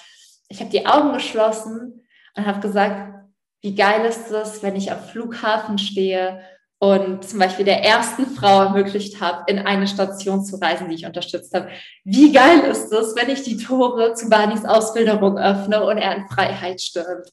Ich 0.49 0.61
habe 0.61 0.71
die 0.71 0.87
Augen 0.87 1.15
geschlossen 1.15 2.05
und 2.37 2.47
habe 2.47 2.61
gesagt, 2.61 3.15
wie 3.63 3.75
geil 3.75 4.05
ist 4.05 4.31
es, 4.31 4.63
wenn 4.63 4.77
ich 4.77 4.93
am 4.93 5.01
Flughafen 5.01 5.79
stehe 5.79 6.43
und 6.79 7.25
zum 7.25 7.39
Beispiel 7.39 7.65
der 7.65 7.83
ersten 7.83 8.27
Frau 8.27 8.63
ermöglicht 8.63 9.21
habe, 9.21 9.51
in 9.51 9.59
eine 9.59 9.87
Station 9.87 10.45
zu 10.45 10.57
reisen, 10.57 10.89
die 10.89 10.97
ich 10.97 11.07
unterstützt 11.07 11.55
habe. 11.55 11.69
Wie 12.05 12.33
geil 12.33 12.61
ist 12.71 12.93
es, 12.93 13.15
wenn 13.17 13.31
ich 13.31 13.43
die 13.43 13.57
Tore 13.57 14.15
zu 14.15 14.29
Barneys 14.29 14.65
Ausbildung 14.65 15.39
öffne 15.39 15.85
und 15.85 15.99
er 15.99 16.17
in 16.17 16.29
Freiheit 16.29 16.81
stirbt? 16.81 17.31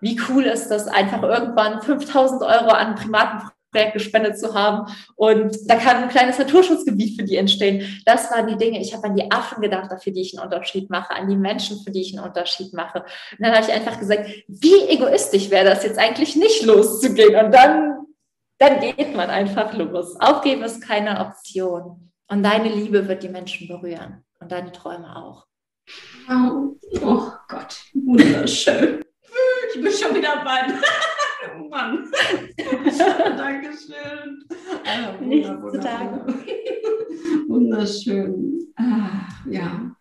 Wie 0.00 0.20
cool 0.28 0.44
ist 0.44 0.68
das, 0.68 0.86
einfach 0.86 1.22
irgendwann 1.22 1.82
5000 1.82 2.42
Euro 2.42 2.70
an 2.70 2.94
Primatenprojekt 2.94 3.92
gespendet 3.92 4.38
zu 4.38 4.54
haben 4.54 4.92
und 5.14 5.56
da 5.66 5.76
kann 5.76 6.02
ein 6.02 6.08
kleines 6.08 6.38
Naturschutzgebiet 6.38 7.18
für 7.18 7.26
die 7.26 7.36
entstehen. 7.36 8.02
Das 8.04 8.30
waren 8.30 8.48
die 8.48 8.56
Dinge. 8.56 8.80
Ich 8.80 8.94
habe 8.94 9.04
an 9.04 9.14
die 9.14 9.30
Affen 9.30 9.62
gedacht, 9.62 9.90
für 10.02 10.10
die 10.10 10.22
ich 10.22 10.36
einen 10.36 10.44
Unterschied 10.44 10.90
mache, 10.90 11.14
an 11.14 11.28
die 11.28 11.36
Menschen, 11.36 11.80
für 11.84 11.90
die 11.90 12.00
ich 12.00 12.16
einen 12.16 12.26
Unterschied 12.26 12.72
mache. 12.72 13.00
Und 13.00 13.40
dann 13.40 13.52
habe 13.52 13.64
ich 13.64 13.72
einfach 13.72 13.98
gesagt, 13.98 14.28
wie 14.48 14.88
egoistisch 14.88 15.50
wäre 15.50 15.66
das 15.66 15.84
jetzt 15.84 15.98
eigentlich 15.98 16.34
nicht 16.34 16.64
loszugehen 16.64 17.44
und 17.44 17.52
dann 17.54 17.89
dann 18.60 18.78
geht 18.80 19.16
man 19.16 19.30
einfach 19.30 19.72
los. 19.74 20.20
Aufgeben 20.20 20.62
ist 20.62 20.82
keine 20.82 21.20
Option. 21.20 22.12
Und 22.28 22.42
deine 22.42 22.68
Liebe 22.68 23.08
wird 23.08 23.22
die 23.22 23.28
Menschen 23.28 23.66
berühren 23.66 24.24
und 24.38 24.52
deine 24.52 24.70
Träume 24.70 25.16
auch. 25.16 25.46
Oh, 26.28 26.76
oh 27.02 27.32
Gott, 27.48 27.76
wunderschön. 27.94 29.04
Ich 29.74 29.82
bin 29.82 29.92
schon 29.92 30.14
wieder 30.14 30.44
bei. 30.44 30.60
oh 31.48 31.68
Mann. 31.68 32.10
Dankeschön. 33.36 34.44
Also, 34.84 35.24
Nichts 35.24 35.48
zu 35.48 35.78
danken. 35.78 36.34
Wunderschön. 37.48 38.60
Ah, 38.76 39.28
ja. 39.50 39.94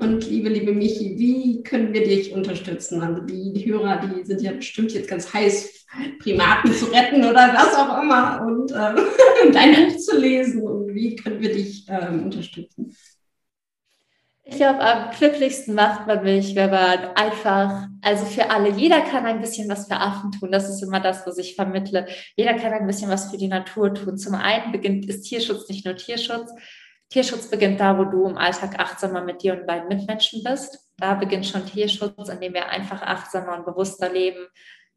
Und 0.00 0.28
liebe, 0.28 0.48
liebe 0.48 0.72
Michi, 0.72 1.18
wie 1.18 1.62
können 1.62 1.92
wir 1.92 2.04
dich 2.04 2.32
unterstützen? 2.32 3.00
Also 3.00 3.22
die 3.22 3.64
Hörer, 3.64 4.06
die 4.06 4.24
sind 4.24 4.42
ja 4.42 4.52
bestimmt 4.52 4.92
jetzt 4.92 5.08
ganz 5.08 5.32
heiß, 5.32 5.86
Primaten 6.18 6.72
zu 6.72 6.86
retten 6.86 7.24
oder 7.24 7.54
was 7.54 7.74
auch 7.76 8.02
immer 8.02 8.44
und 8.44 8.72
äh, 8.72 9.52
dein 9.52 9.74
Buch 9.74 9.96
zu 9.98 10.18
lesen. 10.18 10.62
Und 10.62 10.94
wie 10.94 11.14
können 11.14 11.40
wir 11.40 11.52
dich 11.52 11.88
äh, 11.88 12.08
unterstützen? 12.08 12.94
Ich 14.46 14.56
glaube, 14.56 14.80
am 14.80 15.10
glücklichsten 15.10 15.74
macht 15.74 16.06
man 16.06 16.22
mich, 16.22 16.54
wenn 16.54 16.70
man 16.70 16.98
einfach, 17.14 17.88
also 18.02 18.26
für 18.26 18.50
alle, 18.50 18.68
jeder 18.68 19.00
kann 19.00 19.24
ein 19.24 19.40
bisschen 19.40 19.70
was 19.70 19.88
für 19.88 19.96
Affen 19.96 20.32
tun. 20.32 20.52
Das 20.52 20.68
ist 20.68 20.82
immer 20.82 21.00
das, 21.00 21.26
was 21.26 21.38
ich 21.38 21.56
vermittle. 21.56 22.06
Jeder 22.36 22.52
kann 22.54 22.74
ein 22.74 22.86
bisschen 22.86 23.10
was 23.10 23.30
für 23.30 23.38
die 23.38 23.48
Natur 23.48 23.94
tun. 23.94 24.18
Zum 24.18 24.34
einen 24.34 24.70
beginnt, 24.70 25.06
ist 25.06 25.22
Tierschutz 25.22 25.66
nicht 25.70 25.86
nur 25.86 25.96
Tierschutz. 25.96 26.52
Tierschutz 27.08 27.48
beginnt 27.48 27.80
da, 27.80 27.96
wo 27.96 28.04
du 28.04 28.26
im 28.28 28.36
Alltag 28.36 28.78
achtsamer 28.78 29.22
mit 29.22 29.42
dir 29.42 29.58
und 29.58 29.66
deinen 29.66 29.88
Mitmenschen 29.88 30.42
bist. 30.44 30.78
Da 30.98 31.14
beginnt 31.14 31.46
schon 31.46 31.64
Tierschutz, 31.64 32.28
indem 32.28 32.52
wir 32.52 32.68
einfach 32.68 33.00
achtsamer 33.00 33.56
und 33.56 33.64
bewusster 33.64 34.12
leben 34.12 34.46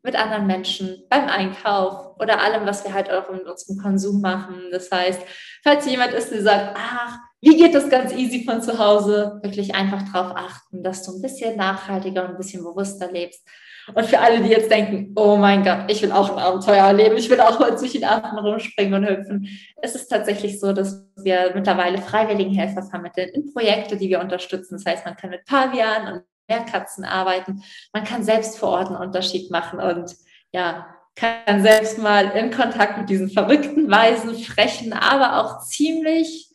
mit 0.03 0.15
anderen 0.15 0.47
Menschen, 0.47 1.03
beim 1.10 1.27
Einkauf 1.27 2.17
oder 2.19 2.41
allem, 2.41 2.65
was 2.65 2.83
wir 2.83 2.93
halt 2.93 3.12
auch 3.12 3.29
in 3.29 3.39
unserem 3.39 3.77
Konsum 3.77 4.21
machen. 4.21 4.69
Das 4.71 4.91
heißt, 4.91 5.21
falls 5.63 5.86
jemand 5.86 6.13
ist, 6.13 6.31
der 6.31 6.41
sagt, 6.41 6.77
ach, 6.77 7.17
wie 7.41 7.58
geht 7.58 7.76
das 7.76 7.89
ganz 7.89 8.13
easy 8.13 8.43
von 8.43 8.62
zu 8.62 8.80
Hause? 8.80 9.39
Wirklich 9.43 9.76
einfach 9.76 10.02
darauf 10.12 10.36
achten, 10.36 10.84
dass 10.84 11.04
du 11.04 11.13
ein 11.13 11.21
bisschen 11.21 11.56
nachhaltiger 11.56 12.23
und 12.23 12.32
ein 12.32 12.38
bisschen 12.38 12.63
bewusster 12.63 13.12
lebst. 13.12 13.47
Und 13.93 14.06
für 14.06 14.19
alle, 14.19 14.41
die 14.41 14.50
jetzt 14.50 14.69
denken, 14.69 15.13
oh 15.15 15.38
mein 15.38 15.63
Gott, 15.63 15.89
ich 15.89 16.02
will 16.02 16.12
auch 16.12 16.32
ein 16.32 16.39
Abenteuer 16.39 16.86
erleben, 16.86 17.15
ich 17.15 17.30
will 17.30 17.39
auch 17.39 17.58
mal 17.60 17.78
zwischen 17.78 18.04
Affen 18.04 18.38
rumspringen 18.38 18.93
und 18.95 19.10
hüpfen. 19.10 19.47
Es 19.82 19.95
ist 19.95 20.10
tatsächlich 20.10 20.60
so, 20.60 20.73
dass 20.73 21.06
wir 21.15 21.52
mittlerweile 21.56 22.00
Freiwilligenhelfer 22.00 22.84
vermitteln 22.84 23.30
in 23.30 23.54
Projekte, 23.54 23.95
die 23.95 24.10
wir 24.10 24.19
unterstützen. 24.19 24.76
Das 24.76 24.86
heißt, 24.86 25.06
man 25.06 25.15
kann 25.15 25.30
mit 25.30 25.45
Pavian 25.45 26.13
und 26.13 26.23
Meerkatzen 26.50 27.06
arbeiten. 27.06 27.63
Man 27.93 28.04
kann 28.04 28.23
selbst 28.23 28.58
vor 28.58 28.69
Ort 28.69 28.88
einen 28.88 28.97
Unterschied 28.97 29.52
machen 29.52 29.80
und 29.80 30.15
ja, 30.52 30.88
kann 31.15 31.62
selbst 31.62 31.97
mal 31.97 32.30
in 32.32 32.52
Kontakt 32.52 32.97
mit 32.97 33.10
diesen 33.10 33.30
verrückten, 33.30 33.89
weisen, 33.89 34.36
frechen, 34.36 34.93
aber 34.93 35.41
auch 35.41 35.62
ziemlich 35.62 36.46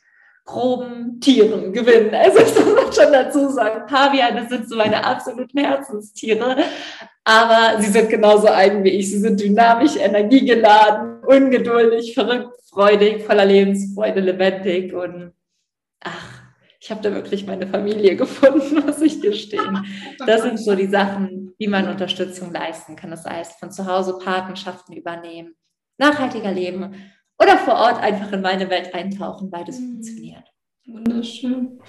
groben 0.45 1.21
Tieren 1.21 1.73
gewinnen. 1.73 2.15
Also 2.15 2.39
das 2.41 2.55
muss 2.65 2.97
schon 2.97 3.13
dazu 3.13 3.49
sagen. 3.49 3.87
Paviane 3.87 4.49
sind 4.49 4.69
so 4.69 4.77
meine 4.77 5.05
absoluten 5.05 5.59
Herzenstiere, 5.59 6.57
aber 7.25 7.81
sie 7.81 7.91
sind 7.91 8.11
genauso 8.11 8.49
eigen 8.49 8.83
wie 8.85 8.91
ich. 8.91 9.11
Sie 9.11 9.19
sind 9.19 9.41
dynamisch, 9.41 9.97
energiegeladen, 9.97 11.25
ungeduldig, 11.25 12.15
verrückt, 12.15 12.57
freudig, 12.69 13.25
voller 13.25 13.45
Lebensfreude, 13.45 14.21
lebendig 14.21 14.93
und 14.93 15.33
ach, 16.01 16.43
ich 16.81 16.91
habe 16.91 17.01
da 17.01 17.15
wirklich 17.15 17.47
meine 17.47 17.69
Familie 17.69 18.17
gefunden, 18.17 18.85
muss 18.85 19.01
ich 19.01 19.21
gestehen. 19.21 19.87
Das 20.27 20.43
sind 20.43 20.59
so 20.59 20.75
die 20.75 20.89
Sachen, 20.89 21.55
wie 21.59 21.69
man 21.69 21.89
Unterstützung 21.89 22.53
leisten 22.53 22.97
kann. 22.97 23.11
Das 23.11 23.25
heißt, 23.25 23.61
von 23.61 23.71
zu 23.71 23.87
Hause 23.87 24.19
Patenschaften 24.19 24.93
übernehmen, 24.93 25.55
nachhaltiger 25.99 26.51
leben 26.51 26.97
oder 27.43 27.59
vor 27.59 27.75
Ort 27.75 28.01
einfach 28.01 28.33
in 28.33 28.41
meine 28.41 28.71
Welt 28.71 28.95
eintauchen. 28.95 29.51
Beides 29.51 29.79
mhm. 29.79 29.95
funktioniert. 29.95 30.45
Wunderschön. 30.87 31.81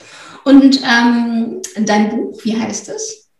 Und 0.44 0.82
ähm, 0.84 1.62
dein 1.86 2.10
Buch, 2.10 2.40
wie 2.44 2.60
heißt 2.60 2.90
es? 2.90 3.32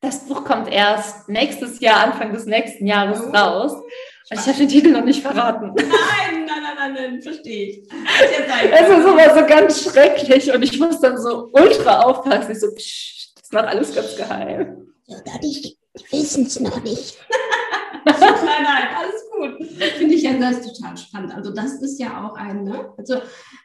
Das 0.00 0.26
Buch 0.26 0.44
kommt 0.44 0.72
erst 0.72 1.28
nächstes 1.28 1.80
Jahr, 1.80 2.04
Anfang 2.04 2.32
des 2.32 2.46
nächsten 2.46 2.86
Jahres 2.86 3.20
oh. 3.20 3.30
raus. 3.30 3.72
Und 3.72 4.38
ich 4.38 4.46
habe 4.46 4.58
den 4.58 4.68
Titel 4.68 4.90
noch 4.92 5.04
nicht 5.04 5.22
verraten. 5.22 5.72
Nein, 5.74 6.46
nein, 6.46 6.62
nein, 6.62 6.76
nein, 6.76 6.94
nein 6.94 7.22
verstehe 7.22 7.68
ich. 7.68 7.88
Es 8.72 8.88
ist 8.88 9.06
immer 9.06 9.34
so 9.34 9.46
ganz 9.46 9.84
schrecklich 9.84 10.52
und 10.52 10.62
ich 10.62 10.78
muss 10.78 11.00
dann 11.00 11.18
so 11.18 11.50
ultra 11.52 12.02
aufpassen. 12.02 12.52
Ich 12.52 12.60
so, 12.60 12.72
psch, 12.72 13.34
das 13.34 13.44
ist 13.44 13.52
noch 13.52 13.64
alles 13.64 13.94
ganz 13.94 14.16
geheim. 14.16 14.94
Ja, 15.06 15.16
die 15.42 15.76
wissen 16.10 16.46
es 16.46 16.60
noch 16.60 16.82
nicht. 16.82 17.18
nein, 18.04 18.16
nein, 18.18 18.88
alles 18.96 19.19
gut. 19.40 19.64
Finde 19.98 20.14
ich 20.14 20.22
ja 20.22 20.34
das 20.34 20.62
total 20.62 20.96
spannend. 20.96 21.34
Also 21.34 21.52
das 21.52 21.74
ist 21.82 21.98
ja 21.98 22.24
auch 22.24 22.36
ein, 22.36 22.64
ne? 22.64 22.92
Also 22.96 23.16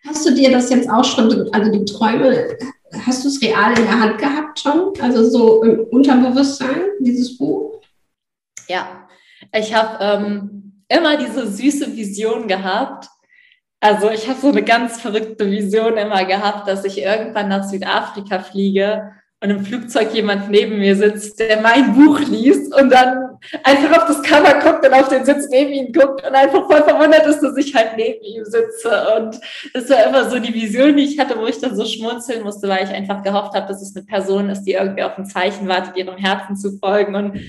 hast 0.06 0.26
du 0.26 0.34
dir 0.34 0.52
das 0.52 0.70
jetzt 0.70 0.90
auch 0.90 1.04
schon, 1.04 1.50
also 1.54 1.72
die 1.72 1.86
Träume, 1.86 2.58
hast 3.06 3.24
du 3.24 3.28
es 3.28 3.42
real 3.42 3.78
in 3.78 3.84
der 3.84 4.00
Hand 4.00 4.18
gehabt 4.18 4.60
schon? 4.60 4.94
Also 5.02 5.30
so 5.30 5.64
im 5.64 5.86
Unterbewusstsein, 5.92 6.82
dieses 7.00 7.38
Buch? 7.38 7.82
Ja, 8.68 9.08
ich 9.54 9.74
habe 9.74 9.98
ähm, 10.02 10.84
immer 10.88 11.18
diese 11.18 11.48
süße 11.48 11.96
Vision 11.96 12.48
gehabt. 12.48 13.10
Also 13.80 14.10
ich 14.10 14.28
habe 14.28 14.40
so 14.40 14.48
eine 14.48 14.64
ganz 14.64 15.00
verrückte 15.00 15.50
Vision 15.52 15.98
immer 15.98 16.26
gehabt, 16.26 16.68
dass 16.68 16.86
ich 16.86 17.02
irgendwann 17.02 17.50
nach 17.50 17.66
Südafrika 17.66 18.40
fliege 18.40 19.12
und 19.46 19.52
im 19.52 19.66
Flugzeug 19.66 20.12
jemand 20.14 20.50
neben 20.50 20.80
mir 20.80 20.96
sitzt, 20.96 21.40
der 21.40 21.62
mein 21.62 21.94
Buch 21.94 22.20
liest 22.20 22.74
und 22.76 22.92
dann 22.92 23.38
einfach 23.64 23.98
auf 23.98 24.08
das 24.08 24.24
Cover 24.24 24.60
guckt 24.60 24.86
und 24.86 24.94
auf 24.94 25.08
den 25.08 25.24
Sitz 25.24 25.48
neben 25.52 25.72
ihm 25.72 25.94
guckt 25.94 26.26
und 26.26 26.34
einfach 26.34 26.66
voll 26.66 26.82
verwundert 26.84 27.28
ist, 27.28 27.42
dass 27.42 27.56
ich 27.58 27.76
halt 27.76 27.92
neben 27.96 28.24
ihm 28.24 28.44
sitze. 28.44 28.90
Und 29.18 29.40
das 29.74 29.88
war 29.90 30.08
immer 30.08 30.28
so 30.30 30.40
die 30.40 30.54
Vision, 30.54 30.98
die 30.98 31.04
ich 31.04 31.20
hatte, 31.20 31.38
wo 31.38 31.46
ich 31.46 31.60
dann 31.60 31.76
so 31.76 31.86
schmunzeln 31.86 32.44
musste, 32.44 32.68
weil 32.68 32.86
ich 32.86 32.90
einfach 32.90 33.22
gehofft 33.22 33.54
habe, 33.54 33.68
dass 33.68 33.84
es 33.84 33.96
eine 33.96 34.06
Person 34.06 34.50
ist, 34.50 34.64
die 34.64 34.72
irgendwie 34.72 35.04
auf 35.04 35.16
ein 35.18 35.28
Zeichen 35.28 35.68
wartet, 35.68 35.96
ihrem 35.96 36.18
Herzen 36.18 36.56
zu 36.56 36.80
folgen 36.80 37.16
und 37.16 37.40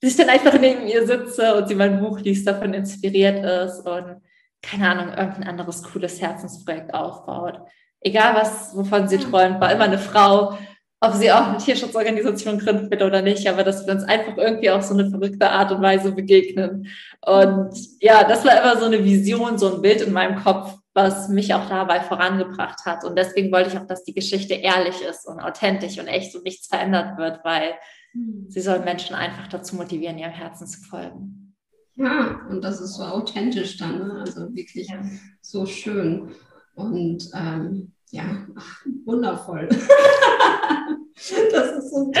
ich 0.00 0.16
dann 0.16 0.28
einfach 0.28 0.58
neben 0.60 0.86
ihr 0.86 1.06
sitze 1.06 1.56
und 1.56 1.68
sie 1.68 1.74
mein 1.74 2.00
Buch 2.00 2.20
liest, 2.20 2.46
davon 2.46 2.72
inspiriert 2.72 3.44
ist 3.44 3.86
und 3.86 4.20
keine 4.62 4.90
Ahnung, 4.90 5.08
irgendein 5.08 5.48
anderes 5.48 5.82
cooles 5.82 6.20
Herzensprojekt 6.20 6.94
aufbaut. 6.94 7.58
Egal 8.00 8.34
was, 8.34 8.76
wovon 8.76 9.08
sie 9.08 9.18
träumt, 9.18 9.60
war 9.60 9.72
immer 9.72 9.84
eine 9.84 9.98
Frau, 9.98 10.56
ob 11.04 11.14
sie 11.14 11.32
auch 11.32 11.48
eine 11.48 11.58
Tierschutzorganisation 11.58 12.60
gründen 12.60 12.88
will 12.88 13.02
oder 13.02 13.22
nicht, 13.22 13.48
aber 13.48 13.64
dass 13.64 13.84
wir 13.84 13.92
uns 13.92 14.04
einfach 14.04 14.36
irgendwie 14.36 14.70
auf 14.70 14.82
so 14.82 14.94
eine 14.94 15.10
verrückte 15.10 15.50
Art 15.50 15.72
und 15.72 15.82
Weise 15.82 16.12
begegnen. 16.12 16.86
Und 17.26 17.74
ja, 18.00 18.22
das 18.22 18.44
war 18.44 18.62
immer 18.62 18.78
so 18.78 18.86
eine 18.86 19.04
Vision, 19.04 19.58
so 19.58 19.74
ein 19.74 19.82
Bild 19.82 20.00
in 20.00 20.12
meinem 20.12 20.36
Kopf, 20.36 20.78
was 20.94 21.28
mich 21.28 21.52
auch 21.54 21.68
dabei 21.68 22.00
vorangebracht 22.00 22.86
hat. 22.86 23.04
Und 23.04 23.18
deswegen 23.18 23.50
wollte 23.50 23.70
ich 23.70 23.78
auch, 23.78 23.86
dass 23.86 24.04
die 24.04 24.14
Geschichte 24.14 24.54
ehrlich 24.54 25.02
ist 25.02 25.26
und 25.26 25.40
authentisch 25.40 25.98
und 25.98 26.06
echt 26.06 26.36
und 26.36 26.44
nichts 26.44 26.68
verändert 26.68 27.18
wird, 27.18 27.40
weil 27.42 27.74
hm. 28.12 28.46
sie 28.48 28.60
soll 28.60 28.78
Menschen 28.78 29.16
einfach 29.16 29.48
dazu 29.48 29.74
motivieren, 29.74 30.18
ihrem 30.18 30.30
Herzen 30.30 30.68
zu 30.68 30.82
folgen. 30.82 31.56
Ja, 31.96 32.42
und 32.48 32.62
das 32.62 32.80
ist 32.80 32.94
so 32.94 33.02
authentisch 33.02 33.76
dann, 33.76 33.98
ne? 33.98 34.20
also 34.20 34.54
wirklich 34.54 34.86
ja. 34.86 35.02
so 35.40 35.66
schön. 35.66 36.30
Und 36.76 37.28
ähm, 37.34 37.92
ja, 38.12 38.46
ach, 38.54 38.86
wundervoll. 39.04 39.68
das 41.50 41.76
ist 41.78 41.90
so. 41.90 42.12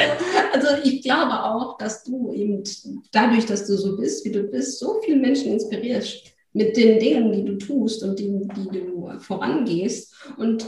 Also 0.52 0.68
ich 0.82 1.02
glaube 1.02 1.32
auch, 1.44 1.76
dass 1.76 2.02
du 2.02 2.32
eben 2.32 2.64
dadurch, 3.12 3.44
dass 3.44 3.66
du 3.66 3.76
so 3.76 3.96
bist, 3.96 4.24
wie 4.24 4.32
du 4.32 4.44
bist, 4.44 4.78
so 4.78 5.00
viele 5.04 5.18
Menschen 5.18 5.52
inspirierst 5.52 6.32
mit 6.54 6.76
den 6.76 6.98
Dingen, 6.98 7.30
die 7.32 7.44
du 7.44 7.56
tust 7.58 8.02
und 8.02 8.18
die, 8.18 8.48
die 8.56 8.68
du 8.70 9.10
vorangehst. 9.18 10.14
Und 10.38 10.66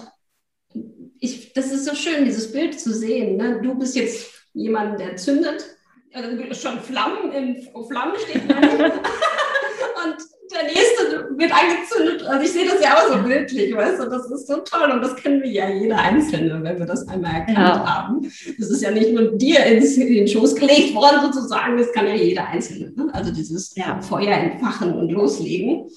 ich, 1.18 1.54
das 1.54 1.72
ist 1.72 1.86
so 1.86 1.94
schön, 1.94 2.26
dieses 2.26 2.52
Bild 2.52 2.78
zu 2.78 2.92
sehen. 2.92 3.38
Ne? 3.38 3.60
Du 3.62 3.78
bist 3.78 3.96
jetzt 3.96 4.30
jemand, 4.52 5.00
der 5.00 5.16
zündet, 5.16 5.64
also 6.12 6.54
schon 6.54 6.80
Flammen, 6.80 7.32
in 7.32 7.62
Flammen 7.88 8.16
steht. 8.18 8.42
und 10.04 10.16
der 10.52 10.64
nächste 10.64 11.38
wird 11.38 11.52
angezündet. 11.52 12.26
Also 12.26 12.44
ich 12.44 12.52
sehe 12.52 12.66
das 12.68 12.82
ja 12.82 12.94
auch 12.94 13.12
so 13.12 13.22
bildlich, 13.22 13.74
weißt 13.74 14.00
du, 14.00 14.10
das 14.10 14.30
ist 14.30 14.46
so 14.46 14.58
toll 14.58 14.90
und 14.92 15.02
das 15.02 15.16
kennen 15.16 15.42
wir 15.42 15.50
ja 15.50 15.68
jeder 15.70 15.98
Einzelne, 15.98 16.62
wenn 16.62 16.78
wir 16.78 16.86
das 16.86 17.06
einmal 17.08 17.34
erkannt 17.34 17.58
ja. 17.58 17.86
haben. 17.86 18.22
Das 18.58 18.70
ist 18.70 18.82
ja 18.82 18.90
nicht 18.90 19.12
nur 19.12 19.32
dir 19.36 19.64
ins, 19.64 19.96
in 19.96 20.12
den 20.12 20.28
Schoß 20.28 20.54
gelegt 20.54 20.94
worden 20.94 21.32
sozusagen, 21.32 21.76
das 21.78 21.92
kann 21.92 22.06
ja 22.06 22.14
jeder 22.14 22.46
Einzelne. 22.46 22.92
Ne? 22.92 23.08
Also 23.12 23.32
dieses 23.32 23.74
ja. 23.74 24.00
Feuer 24.00 24.36
entfachen 24.36 24.92
und 24.94 25.10
loslegen. 25.10 25.88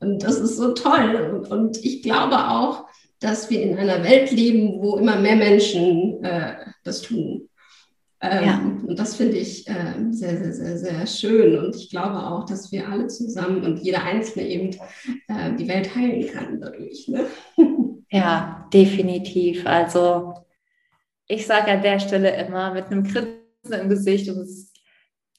Und 0.00 0.22
das 0.22 0.38
ist 0.38 0.56
so 0.56 0.72
toll. 0.72 1.32
Und, 1.32 1.50
und, 1.50 1.84
ich 1.84 2.02
glaube 2.02 2.36
auch, 2.36 2.86
dass 3.20 3.50
wir 3.50 3.62
in 3.62 3.78
einer 3.78 4.02
Welt 4.02 4.32
leben, 4.32 4.82
wo 4.82 4.96
immer 4.96 5.16
mehr 5.16 5.36
Menschen 5.36 6.22
äh, 6.24 6.54
das 6.84 7.02
tun. 7.02 7.48
Ähm, 8.22 8.44
ja. 8.44 8.58
Und 8.86 8.98
das 8.98 9.16
finde 9.16 9.36
ich 9.36 9.66
äh, 9.68 9.94
sehr, 10.10 10.38
sehr, 10.38 10.52
sehr, 10.52 10.78
sehr 10.78 11.06
schön. 11.06 11.58
Und 11.58 11.74
ich 11.74 11.90
glaube 11.90 12.18
auch, 12.18 12.46
dass 12.46 12.70
wir 12.70 12.88
alle 12.88 13.08
zusammen 13.08 13.64
und 13.64 13.80
jeder 13.80 14.04
Einzelne 14.04 14.48
eben 14.48 14.70
äh, 15.26 15.54
die 15.58 15.66
Welt 15.66 15.94
heilen 15.94 16.32
kann 16.32 16.60
dadurch. 16.60 17.08
Ne? 17.08 17.26
Ja, 18.14 18.68
definitiv. 18.74 19.66
Also 19.66 20.34
ich 21.26 21.46
sage 21.46 21.72
an 21.72 21.80
der 21.80 21.98
Stelle 21.98 22.36
immer 22.44 22.74
mit 22.74 22.88
einem 22.88 23.04
Grinsen 23.04 23.40
im 23.72 23.88
Gesicht, 23.88 24.28
und 24.28 24.46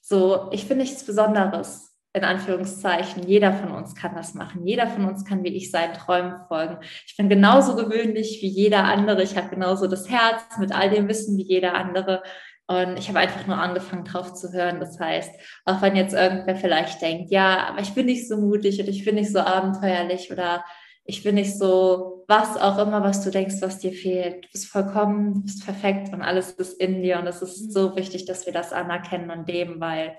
so, 0.02 0.48
ich 0.50 0.62
finde 0.64 0.82
nichts 0.82 1.04
Besonderes. 1.04 1.92
In 2.16 2.24
Anführungszeichen, 2.24 3.28
jeder 3.28 3.52
von 3.52 3.70
uns 3.72 3.94
kann 3.94 4.14
das 4.16 4.34
machen. 4.34 4.66
Jeder 4.66 4.88
von 4.88 5.04
uns 5.04 5.24
kann 5.24 5.44
wie 5.44 5.56
ich 5.56 5.70
seinen 5.70 5.94
Träumen 5.94 6.34
folgen. 6.48 6.78
Ich 7.06 7.16
bin 7.16 7.28
genauso 7.28 7.76
gewöhnlich 7.76 8.40
wie 8.40 8.48
jeder 8.48 8.84
andere. 8.84 9.22
Ich 9.22 9.36
habe 9.36 9.50
genauso 9.50 9.86
das 9.86 10.08
Herz 10.08 10.42
mit 10.58 10.72
all 10.72 10.90
dem 10.90 11.08
Wissen 11.08 11.36
wie 11.38 11.42
jeder 11.42 11.74
andere. 11.74 12.22
Und 12.66 12.98
ich 12.98 13.08
habe 13.08 13.18
einfach 13.18 13.46
nur 13.46 13.58
angefangen, 13.58 14.04
drauf 14.04 14.32
zu 14.34 14.52
hören. 14.52 14.80
Das 14.80 14.98
heißt, 14.98 15.30
auch 15.66 15.82
wenn 15.82 15.96
jetzt 15.96 16.14
irgendwer 16.14 16.56
vielleicht 16.56 17.02
denkt, 17.02 17.30
ja, 17.30 17.66
aber 17.68 17.80
ich 17.80 17.94
bin 17.94 18.06
nicht 18.06 18.26
so 18.26 18.38
mutig 18.38 18.80
und 18.80 18.88
ich 18.88 19.04
bin 19.04 19.16
nicht 19.16 19.32
so 19.32 19.40
abenteuerlich 19.40 20.32
oder 20.32 20.64
ich 21.04 21.22
bin 21.22 21.34
nicht 21.34 21.58
so, 21.58 22.24
was 22.26 22.56
auch 22.56 22.78
immer, 22.78 23.02
was 23.02 23.22
du 23.22 23.30
denkst, 23.30 23.56
was 23.60 23.78
dir 23.78 23.92
fehlt. 23.92 24.46
Du 24.46 24.48
bist 24.52 24.66
vollkommen, 24.66 25.34
du 25.34 25.42
bist 25.42 25.64
perfekt 25.64 26.12
und 26.14 26.22
alles 26.22 26.52
ist 26.52 26.80
in 26.80 27.02
dir. 27.02 27.18
Und 27.18 27.26
es 27.26 27.42
ist 27.42 27.72
so 27.72 27.94
wichtig, 27.96 28.24
dass 28.24 28.46
wir 28.46 28.54
das 28.54 28.72
anerkennen 28.72 29.30
und 29.30 29.46
leben, 29.46 29.80
weil 29.80 30.16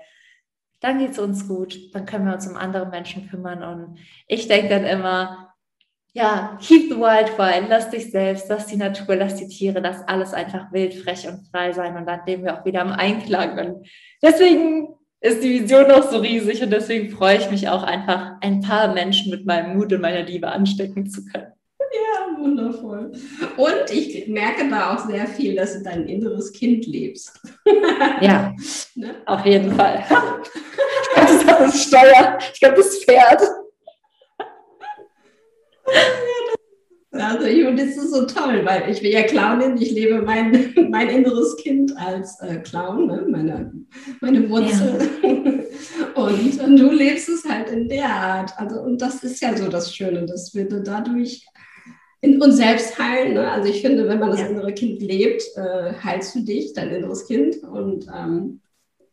dann 0.80 1.00
geht 1.00 1.12
es 1.12 1.18
uns 1.18 1.48
gut. 1.48 1.76
Dann 1.92 2.06
können 2.06 2.26
wir 2.26 2.34
uns 2.34 2.46
um 2.46 2.56
andere 2.56 2.86
Menschen 2.86 3.28
kümmern. 3.28 3.64
Und 3.64 3.98
ich 4.28 4.46
denke 4.46 4.68
dann 4.68 4.84
immer, 4.84 5.45
ja, 6.16 6.58
keep 6.62 6.88
the 6.88 6.96
wild 6.96 7.36
wild, 7.36 7.68
lass 7.68 7.90
dich 7.90 8.10
selbst, 8.10 8.48
lass 8.48 8.66
die 8.66 8.78
Natur, 8.78 9.16
lass 9.16 9.34
die 9.34 9.48
Tiere, 9.48 9.80
lass 9.80 10.00
alles 10.08 10.32
einfach 10.32 10.72
wild, 10.72 10.94
frech 10.94 11.28
und 11.28 11.46
frei 11.50 11.72
sein 11.72 11.94
und 11.94 12.06
dann 12.06 12.20
leben 12.26 12.44
wir 12.44 12.58
auch 12.58 12.64
wieder 12.64 12.80
im 12.80 12.92
Einklang. 12.92 13.58
Und 13.58 13.86
deswegen 14.22 14.94
ist 15.20 15.42
die 15.42 15.60
Vision 15.60 15.90
auch 15.90 16.10
so 16.10 16.18
riesig 16.18 16.62
und 16.62 16.70
deswegen 16.70 17.10
freue 17.10 17.36
ich 17.36 17.50
mich 17.50 17.68
auch 17.68 17.82
einfach, 17.82 18.36
ein 18.40 18.62
paar 18.62 18.94
Menschen 18.94 19.30
mit 19.30 19.44
meinem 19.44 19.76
Mut 19.76 19.92
und 19.92 20.00
meiner 20.00 20.22
Liebe 20.22 20.48
anstecken 20.48 21.06
zu 21.06 21.22
können. 21.26 21.52
Ja, 21.78 22.42
wundervoll. 22.42 23.12
Und 23.58 23.90
ich 23.92 24.26
merke 24.26 24.70
da 24.70 24.94
auch 24.94 25.06
sehr 25.06 25.26
viel, 25.26 25.54
dass 25.54 25.74
du 25.74 25.82
dein 25.82 26.06
inneres 26.06 26.50
Kind 26.50 26.86
lebst. 26.86 27.38
Ja, 28.22 28.54
ne? 28.94 29.16
auf 29.26 29.44
jeden 29.44 29.72
Fall. 29.72 30.02
Ich 30.02 30.08
glaube, 30.08 30.40
das 31.14 31.46
das 31.46 31.82
Steuer. 31.82 32.38
Ich 32.54 32.60
glaube, 32.60 32.76
das 32.76 33.04
Pferd. 33.04 33.42
Also 37.12 37.46
ich, 37.46 37.66
und 37.66 37.78
das 37.78 37.96
ist 37.96 38.10
so 38.12 38.26
toll, 38.26 38.62
weil 38.64 38.90
ich 38.90 39.00
bin 39.00 39.12
ja 39.12 39.22
Clownin, 39.22 39.80
ich 39.80 39.90
lebe 39.92 40.22
mein, 40.22 40.74
mein 40.90 41.08
inneres 41.08 41.56
Kind 41.56 41.96
als 41.96 42.40
äh, 42.40 42.56
Clown, 42.56 43.06
ne? 43.06 43.24
meine, 43.28 43.72
meine 44.20 44.48
Wurzel. 44.50 44.98
Ja. 45.22 45.28
Und, 46.14 46.60
und, 46.60 46.78
du 46.78 46.90
lebst 46.90 47.28
es 47.28 47.44
halt 47.44 47.68
in 47.70 47.88
der 47.88 48.08
Art. 48.08 48.50
Also, 48.56 48.80
und 48.80 49.02
das 49.02 49.22
ist 49.22 49.40
ja 49.42 49.54
so 49.54 49.68
das 49.68 49.94
Schöne, 49.94 50.24
dass 50.24 50.54
wir 50.54 50.66
dadurch 50.66 51.46
in 52.22 52.40
uns 52.40 52.56
selbst 52.56 52.98
heilen. 52.98 53.34
Ne? 53.34 53.50
Also 53.50 53.68
ich 53.68 53.82
finde, 53.82 54.08
wenn 54.08 54.18
man 54.18 54.30
das 54.30 54.40
ja. 54.40 54.46
innere 54.46 54.72
Kind 54.72 55.02
lebt, 55.02 55.42
äh, 55.56 55.92
heilst 56.02 56.34
du 56.34 56.40
dich, 56.40 56.72
dein 56.72 56.88
inneres 56.88 57.26
Kind. 57.26 57.62
Und 57.62 58.06
ähm, 58.14 58.60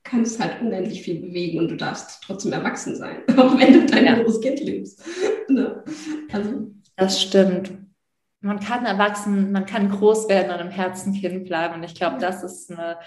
kannst 0.03 0.41
halt 0.41 0.61
unendlich 0.61 1.01
viel 1.01 1.21
bewegen 1.21 1.59
und 1.59 1.69
du 1.69 1.77
darfst 1.77 2.23
trotzdem 2.23 2.53
erwachsen 2.53 2.95
sein, 2.95 3.23
auch 3.37 3.57
wenn 3.57 3.73
du 3.73 3.85
dein 3.85 4.05
ja. 4.05 4.13
inneres 4.13 4.41
Kind 4.41 4.59
lebst. 4.59 5.03
ne? 5.47 5.83
also, 6.31 6.71
das 6.95 7.21
stimmt. 7.21 7.71
Man 8.41 8.59
kann 8.59 8.85
erwachsen, 8.85 9.53
man 9.53 9.65
kann 9.65 9.89
groß 9.89 10.27
werden 10.27 10.51
und 10.51 10.59
im 10.59 10.69
Herzen 10.69 11.13
Kind 11.13 11.45
bleiben. 11.45 11.75
Und 11.75 11.83
ich 11.83 11.95
glaube, 11.95 12.17
das 12.17 12.43
ist 12.43 12.69
eine, 12.69 12.97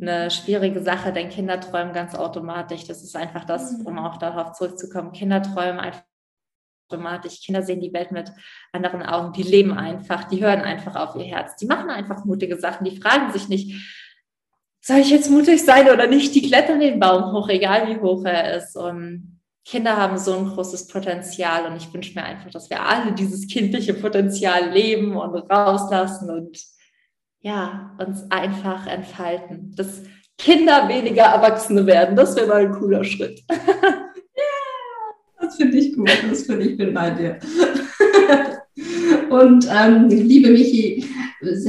eine 0.00 0.30
schwierige 0.30 0.82
Sache, 0.82 1.10
denn 1.10 1.30
Kinder 1.30 1.58
träumen 1.58 1.94
ganz 1.94 2.14
automatisch. 2.14 2.84
Das 2.84 3.02
ist 3.02 3.16
einfach 3.16 3.46
das, 3.46 3.78
mhm. 3.78 3.86
um 3.86 3.98
auch 3.98 4.18
darauf 4.18 4.52
zurückzukommen. 4.52 5.12
Kinder 5.12 5.42
träumen 5.42 5.80
einfach 5.80 6.02
automatisch. 6.90 7.40
Kinder 7.40 7.62
sehen 7.62 7.80
die 7.80 7.94
Welt 7.94 8.12
mit 8.12 8.30
anderen 8.72 9.02
Augen. 9.02 9.32
Die 9.32 9.42
leben 9.42 9.72
einfach, 9.72 10.24
die 10.24 10.44
hören 10.44 10.60
einfach 10.60 10.96
auf 10.96 11.16
ihr 11.16 11.24
Herz. 11.24 11.56
Die 11.56 11.66
machen 11.66 11.88
einfach 11.88 12.26
mutige 12.26 12.58
Sachen. 12.58 12.84
Die 12.84 13.00
fragen 13.00 13.32
sich 13.32 13.48
nicht, 13.48 14.03
soll 14.84 14.98
ich 14.98 15.10
jetzt 15.10 15.30
mutig 15.30 15.64
sein 15.64 15.88
oder 15.88 16.06
nicht? 16.06 16.34
Die 16.34 16.42
klettern 16.42 16.80
den 16.80 17.00
Baum 17.00 17.32
hoch, 17.32 17.48
egal 17.48 17.88
wie 17.88 18.00
hoch 18.00 18.22
er 18.26 18.58
ist. 18.58 18.76
Und 18.76 19.40
Kinder 19.64 19.96
haben 19.96 20.18
so 20.18 20.36
ein 20.36 20.46
großes 20.46 20.88
Potenzial 20.88 21.64
und 21.64 21.76
ich 21.76 21.92
wünsche 21.94 22.12
mir 22.14 22.24
einfach, 22.24 22.50
dass 22.50 22.68
wir 22.68 22.82
alle 22.82 23.12
dieses 23.12 23.48
kindliche 23.48 23.94
Potenzial 23.94 24.70
leben 24.72 25.16
und 25.16 25.34
rauslassen 25.50 26.28
und 26.28 26.62
ja, 27.40 27.96
uns 27.98 28.30
einfach 28.30 28.86
entfalten. 28.86 29.74
Dass 29.74 30.02
Kinder 30.36 30.86
weniger 30.86 31.22
Erwachsene 31.22 31.86
werden, 31.86 32.14
das 32.14 32.36
wäre 32.36 32.48
mal 32.48 32.66
ein 32.66 32.72
cooler 32.72 33.04
Schritt. 33.04 33.42
das 35.40 35.56
finde 35.56 35.78
ich 35.78 35.94
gut, 35.94 36.10
das 36.28 36.42
finde 36.42 36.66
ich, 36.66 36.76
bin 36.76 36.92
bei 36.92 37.08
dir. 37.08 37.38
und 39.30 39.66
ähm, 39.70 40.08
liebe 40.10 40.50
Michi, 40.50 41.08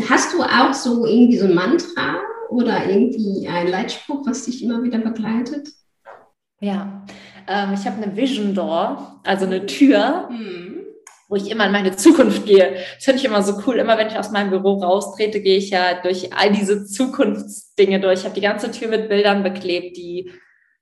hast 0.10 0.34
du 0.34 0.42
auch 0.42 0.74
so 0.74 1.06
irgendwie 1.06 1.38
so 1.38 1.46
ein 1.46 1.56
Mantra, 1.56 2.20
oder 2.50 2.90
irgendwie 2.90 3.48
ein 3.48 3.68
Leitspruch, 3.68 4.26
was 4.26 4.46
dich 4.46 4.64
immer 4.64 4.84
wieder 4.84 5.00
begleitet? 5.00 5.70
Ja, 6.60 7.06
ähm, 7.48 7.74
ich 7.74 7.86
habe 7.86 8.02
eine 8.02 8.16
Vision 8.16 8.54
Door, 8.54 9.22
also 9.24 9.46
eine 9.46 9.66
Tür, 9.66 10.30
mhm. 10.32 10.86
wo 11.28 11.36
ich 11.36 11.52
immer 11.52 11.66
in 11.66 11.72
meine 11.72 11.96
Zukunft 11.96 12.46
gehe. 12.46 12.76
Das 12.96 13.06
finde 13.06 13.20
ich 13.20 13.26
immer 13.26 13.44
so 13.44 13.62
cool. 13.66 13.76
Immer 13.76 13.98
wenn 13.98 14.08
ich 14.08 14.18
aus 14.18 14.32
meinem 14.32 14.50
Büro 14.50 14.80
raustrete, 14.80 15.42
gehe 15.42 15.58
ich 15.58 15.70
ja 15.70 16.02
durch 16.02 16.34
all 16.34 16.52
diese 16.52 16.86
Zukunftsdinge 16.86 18.00
durch. 18.00 18.20
Ich 18.20 18.26
habe 18.26 18.36
die 18.36 18.42
ganze 18.42 18.72
Tür 18.72 18.88
mit 18.88 19.10
Bildern 19.10 19.44
beklebt, 19.44 19.98
die 19.98 20.32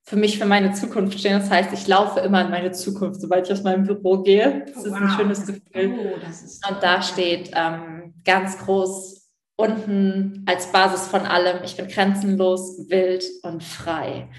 für 0.05 0.17
mich 0.17 0.37
für 0.37 0.45
meine 0.45 0.73
Zukunft 0.73 1.17
stehen. 1.19 1.39
Das 1.39 1.49
heißt, 1.49 1.71
ich 1.73 1.87
laufe 1.87 2.19
immer 2.19 2.41
in 2.41 2.51
meine 2.51 2.71
Zukunft, 2.71 3.21
sobald 3.21 3.47
ich 3.47 3.53
aus 3.53 3.63
meinem 3.63 3.85
Büro 3.85 4.21
gehe. 4.21 4.65
Das 4.73 4.83
ist 4.83 4.91
wow. 4.91 5.01
ein 5.01 5.09
schönes 5.09 5.45
Gefühl. 5.45 5.95
Oh, 5.97 6.29
ist 6.29 6.65
Und 6.69 6.83
da 6.83 7.01
steht 7.01 7.51
ähm, 7.55 8.13
ganz 8.25 8.57
groß 8.59 9.22
unten 9.55 10.43
als 10.47 10.71
Basis 10.71 11.07
von 11.07 11.21
allem, 11.21 11.63
ich 11.63 11.77
bin 11.77 11.87
grenzenlos, 11.87 12.89
wild 12.89 13.23
und 13.43 13.63
frei. 13.63 14.29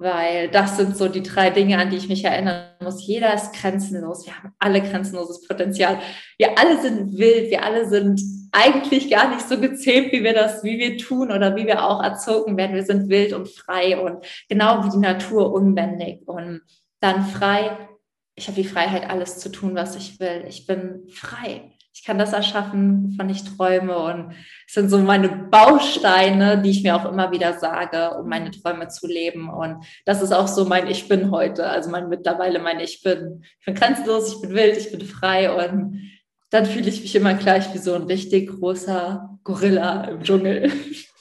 Weil 0.00 0.48
das 0.48 0.76
sind 0.76 0.96
so 0.96 1.08
die 1.08 1.22
drei 1.22 1.50
Dinge, 1.50 1.78
an 1.78 1.88
die 1.88 1.96
ich 1.96 2.08
mich 2.08 2.24
erinnern 2.24 2.66
muss. 2.82 3.06
Jeder 3.06 3.32
ist 3.32 3.52
grenzenlos. 3.52 4.26
Wir 4.26 4.36
haben 4.36 4.52
alle 4.58 4.82
grenzenloses 4.82 5.46
Potenzial. 5.46 5.98
Wir 6.36 6.58
alle 6.58 6.80
sind 6.82 7.16
wild. 7.16 7.50
Wir 7.50 7.62
alle 7.62 7.88
sind 7.88 8.20
eigentlich 8.50 9.08
gar 9.10 9.32
nicht 9.32 9.48
so 9.48 9.60
gezähmt, 9.60 10.12
wie 10.12 10.24
wir 10.24 10.34
das, 10.34 10.64
wie 10.64 10.78
wir 10.78 10.98
tun 10.98 11.30
oder 11.30 11.54
wie 11.54 11.66
wir 11.66 11.84
auch 11.84 12.02
erzogen 12.02 12.56
werden. 12.56 12.74
Wir 12.74 12.84
sind 12.84 13.08
wild 13.08 13.32
und 13.32 13.48
frei 13.48 13.98
und 13.98 14.24
genau 14.48 14.84
wie 14.84 14.90
die 14.90 14.98
Natur 14.98 15.52
unbändig 15.52 16.26
und 16.26 16.62
dann 17.00 17.24
frei. 17.24 17.88
Ich 18.34 18.48
habe 18.48 18.60
die 18.60 18.68
Freiheit, 18.68 19.08
alles 19.08 19.38
zu 19.38 19.50
tun, 19.50 19.76
was 19.76 19.94
ich 19.94 20.18
will. 20.18 20.44
Ich 20.48 20.66
bin 20.66 21.04
frei 21.08 21.73
ich 21.94 22.02
kann 22.02 22.18
das 22.18 22.32
erschaffen, 22.32 23.12
wovon 23.12 23.30
ich 23.30 23.44
träume. 23.44 23.96
Und 23.96 24.34
es 24.66 24.74
sind 24.74 24.90
so 24.90 24.98
meine 24.98 25.28
Bausteine, 25.28 26.60
die 26.60 26.70
ich 26.70 26.82
mir 26.82 26.96
auch 26.96 27.04
immer 27.04 27.30
wieder 27.30 27.52
sage, 27.54 28.18
um 28.18 28.28
meine 28.28 28.50
Träume 28.50 28.88
zu 28.88 29.06
leben. 29.06 29.48
Und 29.48 29.86
das 30.04 30.20
ist 30.20 30.32
auch 30.32 30.48
so 30.48 30.64
mein 30.64 30.88
Ich 30.88 31.06
bin 31.06 31.30
heute, 31.30 31.68
also 31.68 31.90
mein 31.90 32.08
mittlerweile 32.08 32.58
mein 32.58 32.80
Ich 32.80 33.02
bin. 33.02 33.44
Ich 33.60 33.66
bin 33.66 33.76
grenzenlos, 33.76 34.34
ich 34.34 34.40
bin 34.42 34.54
wild, 34.54 34.76
ich 34.76 34.90
bin 34.90 35.02
frei 35.02 35.52
und 35.52 36.10
dann 36.50 36.66
fühle 36.66 36.88
ich 36.88 37.00
mich 37.00 37.14
immer 37.14 37.34
gleich 37.34 37.72
wie 37.72 37.78
so 37.78 37.94
ein 37.94 38.02
richtig 38.02 38.48
großer 38.50 39.38
Gorilla 39.44 40.04
im 40.04 40.22
Dschungel. 40.22 40.72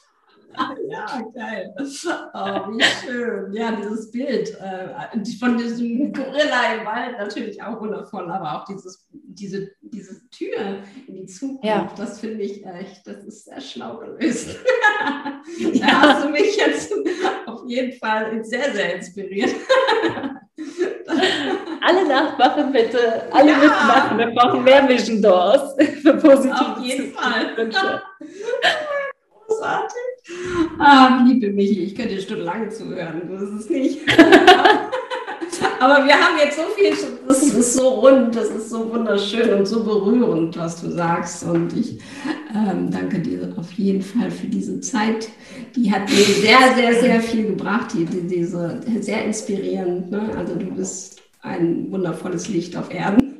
Ja, 0.89 1.21
geil. 1.33 1.73
Oh, 2.35 2.71
wie 2.71 2.83
schön. 2.83 3.53
Ja, 3.53 3.71
dieses 3.71 4.11
Bild 4.11 4.57
äh, 4.59 4.89
von 5.39 5.57
diesem 5.57 6.11
Gorilla 6.11 6.73
im 6.75 6.85
Wald 6.85 7.17
natürlich 7.17 7.61
auch 7.61 7.79
wundervoll, 7.79 8.29
aber 8.31 8.55
auch 8.55 8.65
dieses, 8.65 9.07
diese, 9.11 9.71
diese 9.81 10.27
Tür 10.29 10.79
in 11.07 11.15
die 11.15 11.25
Zukunft, 11.25 11.63
ja. 11.63 11.91
das 11.95 12.19
finde 12.19 12.43
ich 12.43 12.65
echt, 12.65 13.05
das 13.05 13.23
ist 13.23 13.45
sehr 13.45 13.61
schlau 13.61 13.97
gelöst. 13.97 14.49
da 15.79 16.01
hast 16.01 16.25
du 16.25 16.29
mich 16.29 16.55
jetzt 16.57 16.93
auf 17.45 17.61
jeden 17.67 17.93
Fall 17.99 18.43
sehr, 18.43 18.73
sehr 18.73 18.95
inspiriert. 18.95 19.51
alle 21.81 22.07
nachmachen 22.07 22.71
bitte, 22.71 23.23
alle 23.31 23.51
ja. 23.51 23.57
mitmachen. 23.57 24.17
Wir 24.17 24.27
brauchen 24.27 24.63
mehr 24.63 24.87
Vision 24.87 25.21
Doors 25.21 25.75
für 26.01 26.13
positive 26.15 26.55
Auf 26.55 26.79
jeden 26.79 27.13
Fall. 27.13 27.71
Großartig. 29.63 30.77
Ah, 30.79 31.23
liebe 31.25 31.49
Michi, 31.51 31.83
ich 31.83 31.95
könnte 31.95 32.19
stundenlang 32.21 32.69
zuhören, 32.69 33.21
das 33.29 33.61
ist 33.61 33.69
nicht. 33.69 33.99
Aber 35.79 36.05
wir 36.05 36.13
haben 36.13 36.37
jetzt 36.37 36.57
so 36.57 36.63
viel, 36.75 36.93
das 37.27 37.43
ist 37.43 37.73
so 37.73 37.89
rund, 37.89 38.35
das 38.35 38.49
ist 38.49 38.69
so 38.69 38.91
wunderschön 38.91 39.53
und 39.53 39.65
so 39.65 39.83
berührend, 39.83 40.57
was 40.57 40.81
du 40.81 40.89
sagst. 40.89 41.43
Und 41.43 41.73
ich 41.77 41.99
ähm, 42.53 42.89
danke 42.89 43.19
dir 43.19 43.53
auf 43.57 43.71
jeden 43.73 44.01
Fall 44.01 44.31
für 44.31 44.47
diese 44.47 44.79
Zeit. 44.81 45.29
Die 45.75 45.91
hat 45.91 46.09
mir 46.09 46.15
sehr, 46.15 46.73
sehr, 46.75 46.99
sehr 46.99 47.21
viel 47.21 47.47
gebracht, 47.47 47.93
die, 47.93 48.05
die, 48.05 48.21
diese, 48.21 48.81
sehr 49.01 49.25
inspirierend. 49.25 50.09
Ne? 50.11 50.29
Also 50.37 50.55
du 50.55 50.65
bist 50.67 51.21
ein 51.41 51.91
wundervolles 51.91 52.47
Licht 52.47 52.75
auf 52.77 52.93
Erden. 52.93 53.39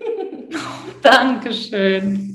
Dankeschön. 1.01 2.32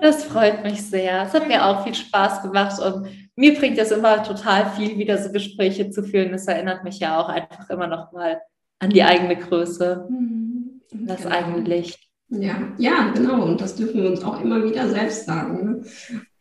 Das 0.00 0.24
freut 0.24 0.62
mich 0.62 0.82
sehr. 0.82 1.22
Es 1.22 1.32
hat 1.32 1.48
mir 1.48 1.64
auch 1.64 1.84
viel 1.84 1.94
Spaß 1.94 2.42
gemacht 2.42 2.80
und 2.80 3.08
mir 3.36 3.54
bringt 3.54 3.78
es 3.78 3.90
immer 3.90 4.22
total 4.22 4.70
viel, 4.70 4.98
wieder 4.98 5.18
so 5.18 5.30
Gespräche 5.30 5.90
zu 5.90 6.02
führen. 6.02 6.32
Das 6.32 6.46
erinnert 6.46 6.84
mich 6.84 6.98
ja 6.98 7.20
auch 7.20 7.28
einfach 7.28 7.68
immer 7.70 7.86
noch 7.86 8.12
mal 8.12 8.40
an 8.78 8.90
die 8.90 9.02
eigene 9.02 9.36
Größe, 9.36 10.06
mhm. 10.08 10.82
das 11.06 11.22
genau. 11.22 11.34
eigene 11.34 11.60
Licht. 11.60 11.98
Ja, 12.28 12.72
ja, 12.78 13.12
genau. 13.14 13.44
Und 13.44 13.60
das 13.60 13.76
dürfen 13.76 14.02
wir 14.02 14.10
uns 14.10 14.24
auch 14.24 14.40
immer 14.40 14.64
wieder 14.64 14.88
selbst 14.88 15.26
sagen. 15.26 15.64
Ne? 15.64 15.82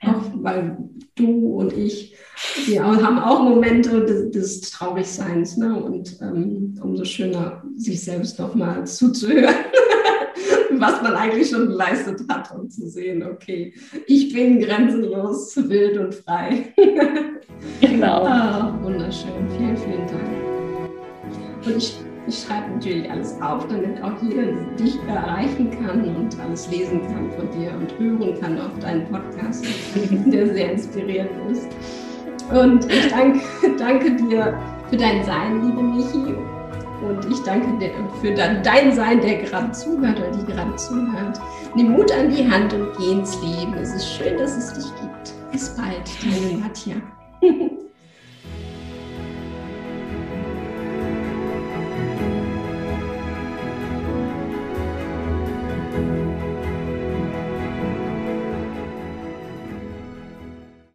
Auch 0.01 0.23
weil 0.33 0.77
du 1.13 1.59
und 1.59 1.73
ich, 1.73 2.15
wir 2.65 2.83
haben 2.83 3.19
auch 3.19 3.41
Momente 3.41 4.03
des, 4.03 4.31
des 4.31 4.71
Traurigseins. 4.71 5.57
Ne? 5.57 5.75
Und 5.75 6.19
ähm, 6.21 6.79
umso 6.81 7.05
schöner, 7.05 7.63
sich 7.77 8.03
selbst 8.03 8.39
noch 8.39 8.55
mal 8.55 8.85
zuzuhören. 8.87 9.53
Was 10.85 11.01
man 11.01 11.15
eigentlich 11.15 11.49
schon 11.49 11.67
geleistet 11.67 12.21
hat 12.29 12.51
und 12.51 12.71
zu 12.71 12.87
sehen, 12.87 13.23
okay, 13.23 13.73
ich 14.05 14.33
bin 14.33 14.59
grenzenlos, 14.59 15.57
wild 15.69 15.97
und 15.97 16.15
frei. 16.15 16.73
genau. 17.81 18.23
Oh, 18.25 18.83
wunderschön. 18.83 19.49
Vielen, 19.57 19.77
vielen 19.77 20.07
Dank. 20.07 21.65
Und 21.65 21.77
ich, 21.77 21.95
ich 22.27 22.39
schreibe 22.39 22.71
natürlich 22.73 23.09
alles 23.09 23.41
auf, 23.41 23.67
damit 23.67 24.01
auch 24.03 24.13
jeder 24.21 24.51
dich 24.77 24.95
erreichen 25.07 25.71
kann 25.71 26.03
und 26.15 26.39
alles 26.39 26.69
lesen 26.69 27.01
kann 27.07 27.31
von 27.31 27.49
dir 27.59 27.71
und 27.73 27.97
hören 27.97 28.39
kann 28.39 28.59
auf 28.59 28.77
deinen 28.79 29.07
Podcast, 29.07 29.65
der 30.27 30.53
sehr 30.53 30.73
inspirierend 30.73 31.31
ist. 31.51 31.67
Und 32.51 32.85
ich 32.91 33.07
danke, 33.07 33.39
danke 33.79 34.15
dir 34.17 34.55
für 34.91 34.97
dein 34.97 35.23
Sein, 35.23 35.65
liebe 35.65 35.81
Michi, 35.81 36.35
und 37.05 37.31
ich 37.31 37.41
danke 37.43 37.77
dir 37.79 37.91
für 38.21 38.33
dein 38.33 38.93
Sein, 38.93 39.21
der 39.21 39.43
gerade 39.43 39.71
zuhört 39.71 40.19
oder 40.19 40.31
die 40.31 40.45
gerade 40.51 40.75
zuhört. 40.75 41.39
Nimm 41.75 41.91
Mut 41.91 42.11
an 42.11 42.29
die 42.29 42.49
Hand 42.49 42.73
und 42.73 42.89
geh 42.97 43.11
ins 43.11 43.39
Leben. 43.41 43.73
Es 43.73 43.93
ist 43.93 44.07
schön, 44.15 44.37
dass 44.37 44.55
es 44.57 44.73
dich 44.73 45.01
gibt. 45.01 45.33
Bis 45.51 45.69
bald, 45.75 46.09
deine 46.23 46.57
Nadja. 46.57 46.95